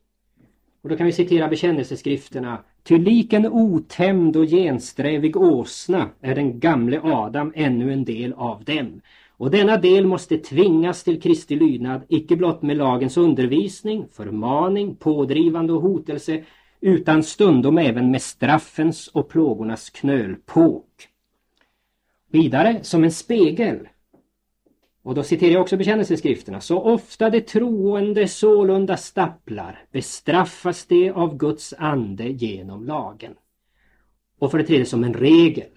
och 0.83 0.89
då 0.89 0.97
kan 0.97 1.07
vi 1.07 1.13
citera 1.13 1.49
bekännelseskrifterna, 1.49 2.59
Ty 2.87 2.99
lik 2.99 3.33
en 3.33 3.47
otämjd 3.47 4.37
och 4.37 4.47
gensträvig 4.47 5.37
åsna 5.37 6.09
är 6.21 6.35
den 6.35 6.61
gamle 6.61 7.01
Adam 7.03 7.53
ännu 7.57 7.93
en 7.93 8.05
del 8.05 8.33
av 8.33 8.65
dem. 8.65 9.01
Och 9.37 9.51
denna 9.51 9.77
del 9.77 10.07
måste 10.07 10.39
tvingas 10.39 11.05
till 11.05 11.23
Kristi 11.23 11.57
lydnad, 11.57 12.03
icke 12.09 12.37
blott 12.37 12.63
med 12.63 12.77
lagens 12.77 13.17
undervisning, 13.17 14.09
förmaning, 14.13 14.97
pådrivande 14.97 15.73
och 15.73 15.83
hotelse, 15.83 16.45
utan 16.81 17.23
stundom 17.23 17.79
även 17.79 18.11
med 18.11 18.23
straffens 18.23 19.09
och 19.09 19.29
plågornas 19.29 19.91
knölpåk. 19.91 21.09
Vidare, 22.31 22.79
som 22.83 23.05
en 23.05 23.13
spegel. 23.13 23.89
Och 25.03 25.15
då 25.15 25.23
citerar 25.23 25.53
jag 25.53 25.63
också 25.63 25.77
bekännelseskrifterna. 25.77 26.61
Så 26.61 26.83
ofta 26.83 27.31
de 27.31 27.41
troende 27.41 28.29
sålunda 28.29 28.97
stapplar 28.97 29.85
bestraffas 29.93 30.87
de 30.87 31.11
av 31.11 31.37
Guds 31.37 31.75
ande 31.79 32.29
genom 32.29 32.85
lagen. 32.85 33.35
Och 34.39 34.51
för 34.51 34.59
det 34.59 34.65
tredje 34.65 34.87
som 34.87 35.05
en 35.05 35.15
regel. 35.15 35.71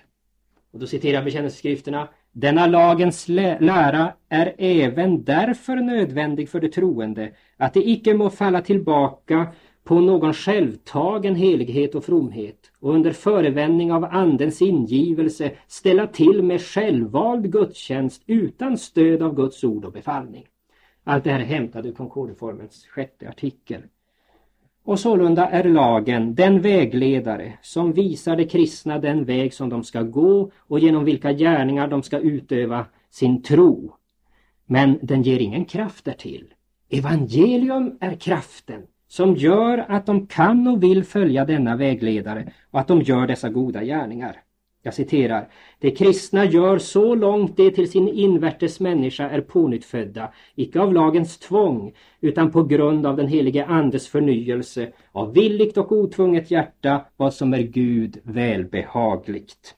Och 0.72 0.80
då 0.80 0.88
citerar 0.88 1.14
jag 1.14 1.24
bekännelseskrifterna. 1.24 2.10
Denna 2.32 2.68
lagens 2.68 3.28
lära 3.28 4.14
är 4.30 4.56
även 4.58 5.24
därför 5.24 5.76
nödvändig 5.76 6.50
för 6.50 6.60
de 6.60 6.70
troende 6.70 7.32
att 7.58 7.74
de 7.74 7.80
icke 7.80 8.14
må 8.14 8.30
falla 8.30 8.62
tillbaka 8.62 9.48
på 9.84 10.00
någon 10.00 10.34
självtagen 10.34 11.36
helighet 11.36 11.96
och 11.96 12.06
fromhet 12.06 12.72
och 12.80 12.94
under 12.94 13.12
förevändning 13.12 13.92
av 13.92 14.06
andens 14.06 14.62
ingivelse 14.62 15.52
ställa 15.68 16.08
till 16.08 16.44
med 16.44 16.62
självvald 16.62 17.52
gudstjänst 17.52 18.24
utan 18.26 18.78
stöd 18.78 19.22
av 19.24 19.36
Guds 19.36 19.64
ord 19.64 19.86
och 19.86 19.92
befallning. 19.92 20.46
Allt 21.04 21.24
det 21.24 21.32
här 21.32 21.40
är 21.40 21.46
hämtat 21.46 21.86
ur 21.86 21.92
Concordieformens 21.92 22.86
sjätte 22.86 23.30
artikel. 23.30 23.82
Och 24.90 25.00
sålunda 25.00 25.50
är 25.50 25.64
lagen 25.64 26.36
den 26.36 26.62
vägledare 26.62 27.54
som 27.62 27.94
visar 27.94 28.36
de 28.36 28.46
kristna 28.46 29.00
den 29.00 29.26
väg 29.26 29.54
som 29.54 29.70
de 29.70 29.84
ska 29.84 30.02
gå 30.02 30.52
och 30.58 30.80
genom 30.80 31.06
vilka 31.06 31.34
gärningar 31.34 31.88
de 31.88 32.04
ska 32.04 32.20
utöva 32.20 32.86
sin 33.10 33.42
tro. 33.42 33.94
Men 34.66 35.00
den 35.02 35.22
ger 35.22 35.40
ingen 35.40 35.66
kraft 35.66 36.06
därtill. 36.06 36.54
Evangelium 36.90 37.98
är 38.00 38.16
kraften 38.16 38.82
som 39.08 39.36
gör 39.36 39.86
att 39.88 40.06
de 40.06 40.28
kan 40.28 40.68
och 40.68 40.84
vill 40.84 41.04
följa 41.04 41.46
denna 41.46 41.76
vägledare 41.76 42.52
och 42.72 42.80
att 42.80 42.88
de 42.88 43.02
gör 43.02 43.28
dessa 43.28 43.50
goda 43.50 43.84
gärningar. 43.84 44.36
Jag 44.84 44.94
citerar. 44.94 45.48
De 45.80 45.92
kristna 45.92 46.46
gör 46.46 46.78
så 46.78 47.16
långt 47.16 47.58
det 47.58 47.72
till 47.72 47.92
sin 47.92 48.08
invärtes 48.08 48.80
människa 48.80 49.30
är 49.30 49.42
pånyttfödda, 49.42 50.34
icke 50.56 50.80
av 50.80 50.94
lagens 50.94 51.38
tvång, 51.38 51.94
utan 52.22 52.52
på 52.52 52.64
grund 52.64 53.06
av 53.06 53.18
den 53.18 53.28
helige 53.28 53.66
Andes 53.66 54.08
förnyelse, 54.08 54.92
av 55.12 55.34
villigt 55.34 55.78
och 55.78 55.92
otvunget 55.92 56.52
hjärta, 56.52 57.06
vad 57.18 57.34
som 57.34 57.54
är 57.54 57.62
Gud 57.62 58.18
välbehagligt. 58.24 59.76